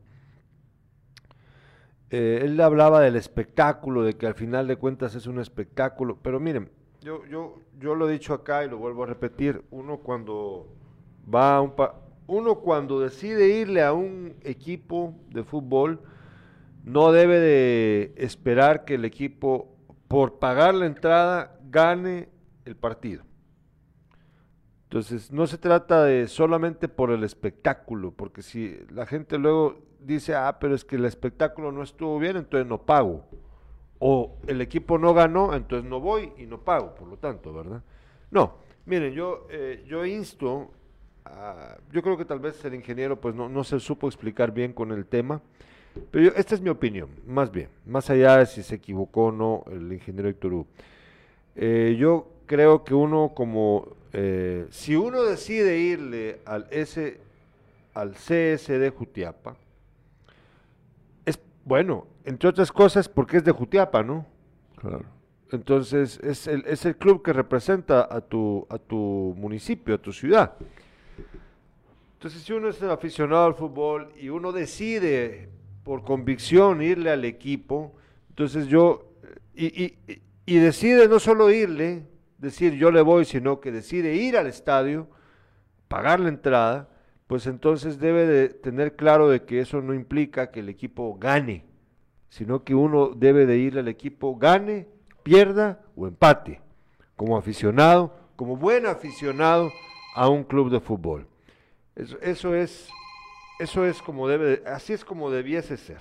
[2.09, 6.39] Eh, él hablaba del espectáculo, de que al final de cuentas es un espectáculo, pero
[6.39, 6.69] miren,
[7.01, 10.67] yo, yo, yo lo he dicho acá y lo vuelvo a repetir, uno cuando
[11.33, 11.73] va a un
[12.27, 15.99] uno cuando decide irle a un equipo de fútbol,
[16.85, 19.75] no debe de esperar que el equipo,
[20.07, 22.29] por pagar la entrada, gane
[22.65, 23.23] el partido.
[24.83, 30.33] Entonces, no se trata de solamente por el espectáculo, porque si la gente luego dice,
[30.33, 33.25] ah, pero es que el espectáculo no estuvo bien, entonces no pago.
[33.99, 37.83] O el equipo no ganó, entonces no voy y no pago, por lo tanto, ¿verdad?
[38.31, 38.55] No,
[38.85, 40.71] miren, yo, eh, yo insto,
[41.91, 44.91] yo creo que tal vez el ingeniero pues no, no se supo explicar bien con
[44.91, 45.41] el tema,
[46.11, 49.31] pero yo- esta es mi opinión, más bien, más allá de si se equivocó o
[49.31, 50.67] no el ingeniero Héctor Hugo.
[51.59, 57.19] Eh, yo creo que uno como, eh, si uno decide irle al, S,
[57.95, 59.57] al CSD Jutiapa,
[61.25, 64.27] es bueno, entre otras cosas porque es de Jutiapa, ¿no?
[64.75, 65.05] Claro.
[65.51, 70.13] Entonces es el, es el club que representa a tu, a tu municipio, a tu
[70.13, 70.53] ciudad.
[72.13, 75.49] Entonces si uno es aficionado al fútbol y uno decide
[75.83, 77.93] por convicción irle al equipo,
[78.29, 79.09] entonces yo,
[79.55, 82.03] y, y- y- decide no solo irle,
[82.39, 85.07] decir yo le voy, sino que decide ir al estadio,
[85.87, 86.89] pagar la entrada,
[87.27, 91.65] pues entonces debe de tener claro de que eso no implica que el equipo gane,
[92.29, 94.87] sino que uno debe de ir al equipo gane,
[95.23, 96.61] pierda o empate,
[97.15, 99.71] como aficionado, como buen aficionado
[100.15, 101.27] a un club de fútbol.
[102.21, 102.87] Eso, es,
[103.59, 105.99] eso es como debe, de- así es como debiese ser.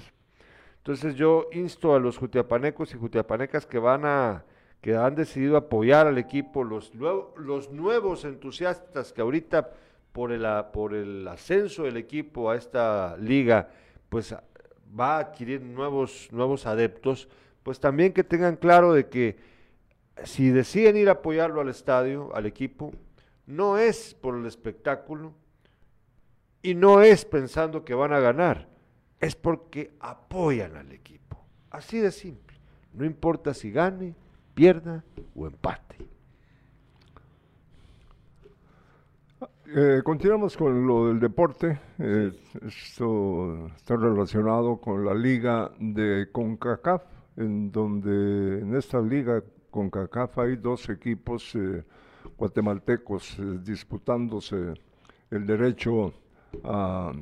[0.86, 4.44] Entonces yo insto a los jutiapanecos y jutiapanecas que van a,
[4.80, 9.72] que han decidido apoyar al equipo, los, nuevo- los nuevos entusiastas que ahorita
[10.12, 13.68] por el, por el ascenso del equipo a esta liga,
[14.08, 14.32] pues
[14.96, 17.28] va a adquirir nuevos, nuevos adeptos,
[17.64, 19.38] pues también que tengan claro de que
[20.22, 22.92] si deciden ir a apoyarlo al estadio, al equipo,
[23.44, 25.32] no es por el espectáculo
[26.62, 28.68] y no es pensando que van a ganar,
[29.20, 31.38] es porque apoyan al equipo.
[31.70, 32.56] Así de simple.
[32.92, 34.14] No importa si gane,
[34.54, 35.04] pierda
[35.34, 35.96] o empate.
[39.68, 41.78] Eh, continuamos con lo del deporte.
[41.98, 42.32] Eh,
[42.66, 47.02] esto está relacionado con la liga de CONCACAF,
[47.36, 51.84] en donde en esta liga CONCACAF hay dos equipos eh,
[52.38, 54.74] guatemaltecos eh, disputándose
[55.30, 56.14] el derecho
[56.64, 57.12] a,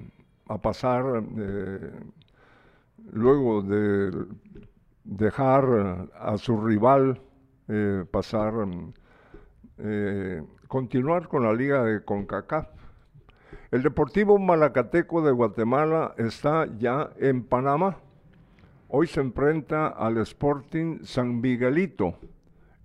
[0.47, 1.93] a pasar eh,
[3.13, 4.27] luego de
[5.05, 7.21] dejar a su rival
[7.69, 8.53] eh, pasar
[9.79, 12.69] eh, continuar con la liga de CONCACAF.
[13.71, 17.97] El Deportivo Malacateco de Guatemala está ya en Panamá.
[18.89, 22.19] Hoy se enfrenta al Sporting San Miguelito.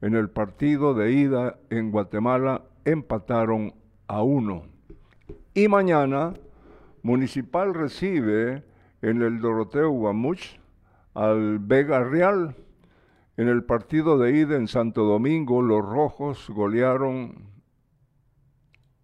[0.02, 3.74] En el partido de ida en Guatemala empataron
[4.08, 4.64] a uno.
[5.54, 6.34] Y mañana
[7.02, 8.64] Municipal recibe
[9.02, 10.60] en el Doroteo Guamuch
[11.14, 12.56] al Vega Real.
[13.38, 17.50] En el partido de ida en Santo Domingo, los rojos golearon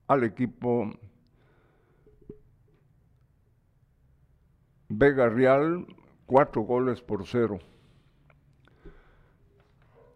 [0.08, 0.92] al equipo
[4.90, 5.86] Vega Real
[6.26, 7.60] cuatro goles por cero.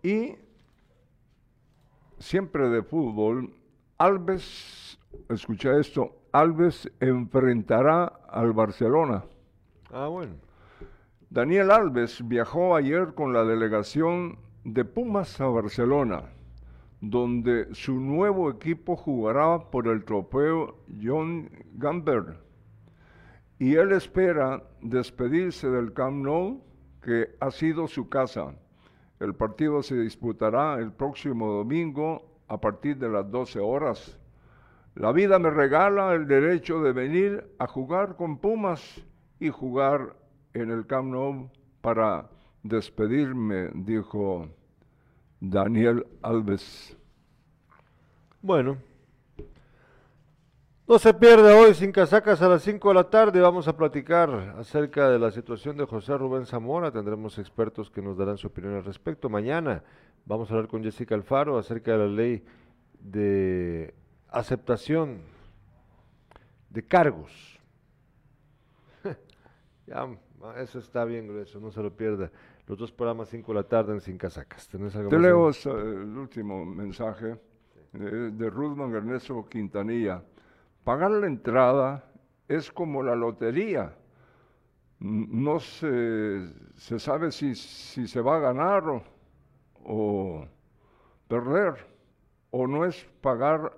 [0.03, 0.35] Y
[2.17, 3.53] siempre de fútbol,
[3.97, 4.88] Alves,
[5.29, 9.23] escucha esto, Alves enfrentará al Barcelona.
[9.91, 10.35] Ah, bueno.
[11.29, 16.23] Daniel Alves viajó ayer con la delegación de Pumas a Barcelona,
[17.01, 22.37] donde su nuevo equipo jugará por el trofeo John Gamber.
[23.59, 26.63] Y él espera despedirse del Camp Nou,
[27.01, 28.55] que ha sido su casa.
[29.19, 34.19] El partido se disputará el próximo domingo a partir de las 12 horas.
[34.99, 39.01] La vida me regala el derecho de venir a jugar con Pumas
[39.39, 40.17] y jugar
[40.53, 42.27] en el Camp Nou para
[42.63, 44.49] despedirme, dijo
[45.39, 46.97] Daniel Alves.
[48.41, 48.75] Bueno,
[50.85, 53.39] no se pierde hoy sin casacas a las 5 de la tarde.
[53.39, 56.91] Vamos a platicar acerca de la situación de José Rubén Zamora.
[56.91, 59.29] Tendremos expertos que nos darán su opinión al respecto.
[59.29, 59.81] Mañana
[60.25, 62.43] vamos a hablar con Jessica Alfaro acerca de la ley
[62.99, 63.93] de
[64.31, 65.21] aceptación
[66.69, 67.59] de cargos.
[69.87, 70.07] ya,
[70.57, 72.31] eso está bien grueso, no se lo pierda.
[72.67, 74.67] Los dos programas 5 de la tarde en Sin Casacas.
[74.67, 77.39] ¿Tenés algo Te leo el último mensaje
[77.93, 80.23] de, de Ruthman Ernesto Quintanilla.
[80.83, 82.03] Pagar la entrada
[82.47, 83.95] es como la lotería.
[84.99, 89.03] No se, se sabe si, si, se va a ganar o,
[89.85, 90.45] o,
[91.27, 91.87] perder,
[92.51, 93.71] o no es pagar,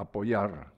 [0.00, 0.72] apoyar.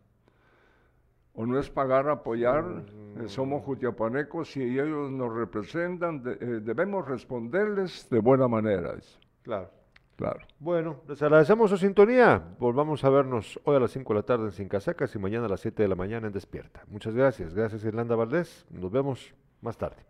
[1.34, 2.84] O no es pagar, apoyar.
[3.18, 8.94] Eh, somos jutiapanecos y ellos nos representan, eh, debemos responderles de buena manera.
[9.42, 9.70] Claro.
[10.16, 10.40] Claro.
[10.58, 12.42] Bueno, les agradecemos su sintonía.
[12.58, 15.46] Volvamos a vernos hoy a las 5 de la tarde en Sin Casacas y mañana
[15.46, 16.82] a las 7 de la mañana en Despierta.
[16.88, 17.54] Muchas gracias.
[17.54, 18.66] Gracias, Irlanda Valdés.
[18.68, 20.09] Nos vemos más tarde.